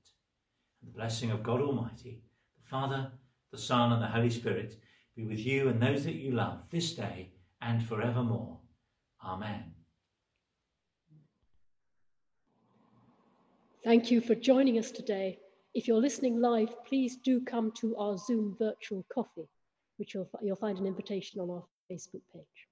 And 0.81 0.91
the 0.91 0.97
blessing 0.97 1.31
of 1.31 1.41
God 1.41 1.61
Almighty, 1.61 2.21
the 2.61 2.69
Father, 2.69 3.11
the 3.51 3.57
Son, 3.57 3.93
and 3.93 4.03
the 4.03 4.07
Holy 4.07 4.29
Spirit 4.29 4.75
be 5.15 5.25
with 5.25 5.39
you 5.39 5.69
and 5.69 5.81
those 5.81 6.03
that 6.03 6.15
you 6.15 6.31
love 6.31 6.63
this 6.69 6.93
day 6.93 7.31
and 7.61 7.81
forevermore. 7.81 8.59
Amen. 9.23 9.76
Thank 13.84 14.11
you 14.11 14.21
for 14.21 14.36
joining 14.36 14.80
us 14.80 14.91
today. 14.91 15.39
If 15.73 15.88
you're 15.88 16.01
listening 16.01 16.41
live, 16.41 16.69
please 16.86 17.17
do 17.17 17.41
come 17.41 17.71
to 17.80 17.95
our 17.97 18.17
Zoom 18.17 18.55
virtual 18.57 19.05
coffee, 19.13 19.47
which 19.97 20.13
you'll, 20.13 20.30
you'll 20.41 20.55
find 20.55 20.78
an 20.78 20.88
invitation 20.88 21.39
on 21.39 21.49
our 21.49 21.63
Facebook 21.91 22.21
page. 22.34 22.67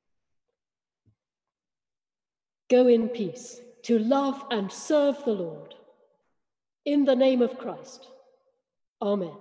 Go 2.70 2.88
in 2.88 3.10
peace 3.10 3.62
to 3.84 4.00
love 4.00 4.44
and 4.50 4.72
serve 4.72 5.24
the 5.24 5.34
Lord. 5.34 5.76
In 6.86 7.06
the 7.06 7.16
name 7.16 7.42
of 7.42 7.58
Christ. 7.58 8.08
Amen. 9.02 9.34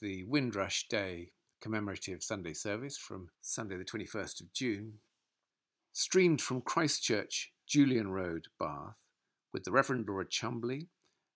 The 0.00 0.22
Windrush 0.24 0.86
Day 0.86 1.32
commemorative 1.60 2.22
Sunday 2.22 2.52
service 2.52 2.96
from 2.96 3.30
Sunday, 3.40 3.76
the 3.76 3.84
21st 3.84 4.40
of 4.40 4.52
June, 4.52 5.00
streamed 5.92 6.40
from 6.40 6.60
Christ 6.60 7.02
Church, 7.02 7.52
Julian 7.66 8.12
Road, 8.12 8.46
Bath, 8.60 9.06
with 9.52 9.64
the 9.64 9.72
Reverend 9.72 10.06
Lore 10.08 10.24
Chumbley 10.24 10.86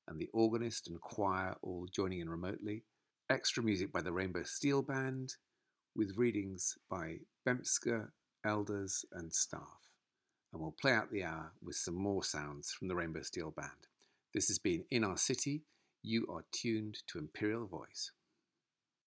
and 0.07 0.21
the 0.21 0.29
organist 0.33 0.87
and 0.87 1.01
choir 1.01 1.57
all 1.61 1.89
joining 1.91 2.21
in 2.21 2.31
remotely, 2.31 2.85
extra 3.29 3.65
music 3.65 3.93
by 3.93 4.01
the 4.01 4.13
Rainbow 4.13 4.45
Steel 4.45 4.83
Band, 4.83 5.35
with 5.97 6.17
readings 6.17 6.79
by 6.89 7.17
BEMSCA, 7.45 8.11
elders, 8.45 9.05
and 9.13 9.35
staff. 9.35 9.89
And 10.53 10.63
we'll 10.63 10.77
play 10.81 10.93
out 10.93 11.11
the 11.11 11.25
hour 11.25 11.51
with 11.61 11.75
some 11.75 11.97
more 11.97 12.23
sounds 12.23 12.71
from 12.71 12.87
the 12.87 12.95
Rainbow 12.95 13.23
Steel 13.23 13.51
Band. 13.51 13.89
This 14.33 14.47
has 14.47 14.61
been 14.61 14.85
In 14.89 15.03
Our 15.03 15.19
City 15.19 15.63
you 16.05 16.27
are 16.29 16.45
tuned 16.53 16.99
to 17.09 17.19
Imperial 17.19 17.67
Voice. 17.67 18.13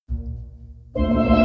Yo, 0.07 1.44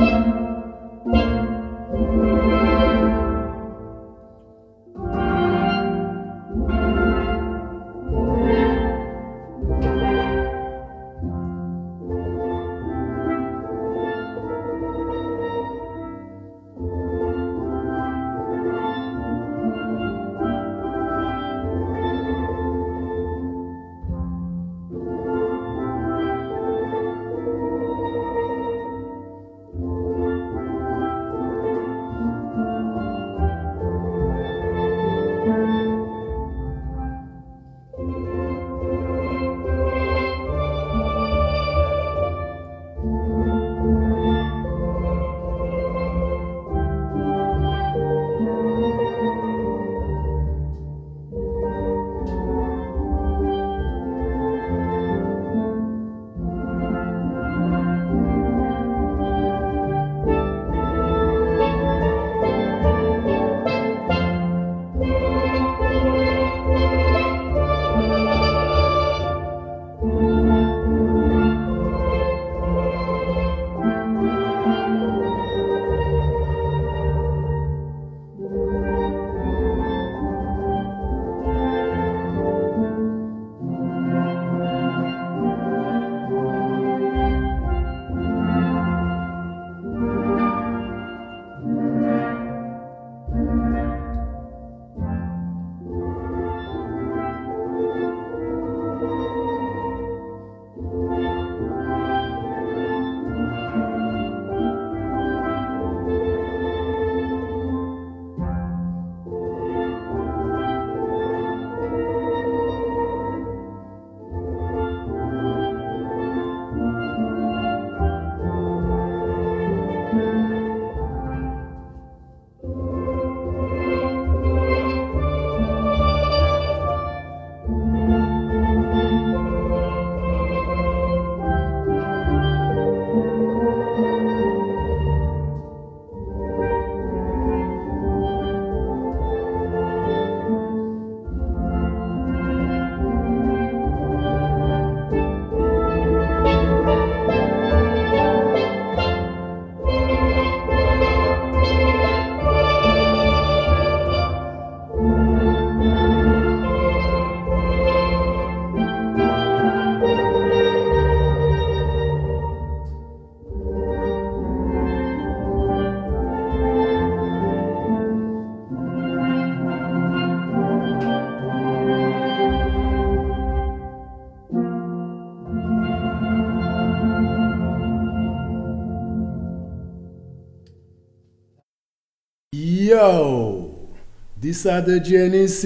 these 184.51 184.66
are 184.66 184.80
the 184.80 184.98
Genesis. 184.98 185.62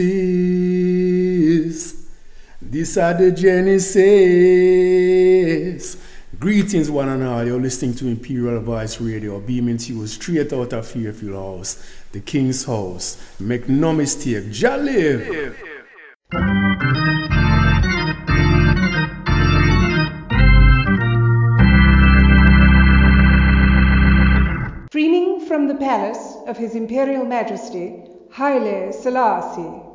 These 2.60 2.98
are 2.98 3.14
the 3.14 3.32
Genesis. 3.32 3.96
Greetings, 6.38 6.90
one 6.90 7.08
and 7.08 7.24
all. 7.24 7.46
You're 7.46 7.58
listening 7.58 7.94
to 7.94 8.06
Imperial 8.08 8.60
Voice 8.60 9.00
Radio, 9.00 9.40
beaming 9.40 9.78
to 9.78 9.94
you 9.94 10.06
straight 10.06 10.52
out 10.52 10.74
of 10.74 10.86
Fairfield 10.86 11.34
House, 11.34 11.82
the 12.12 12.20
King's 12.20 12.66
House. 12.66 13.16
Make 13.40 13.70
no 13.70 13.94
mistake, 13.94 14.52
live. 14.62 15.56
Streaming 24.88 25.40
from 25.46 25.68
the 25.68 25.76
palace 25.80 26.36
of 26.46 26.58
His 26.58 26.74
Imperial 26.74 27.24
Majesty, 27.24 28.10
هايلي 28.36 28.92
سلاسي 28.92 29.93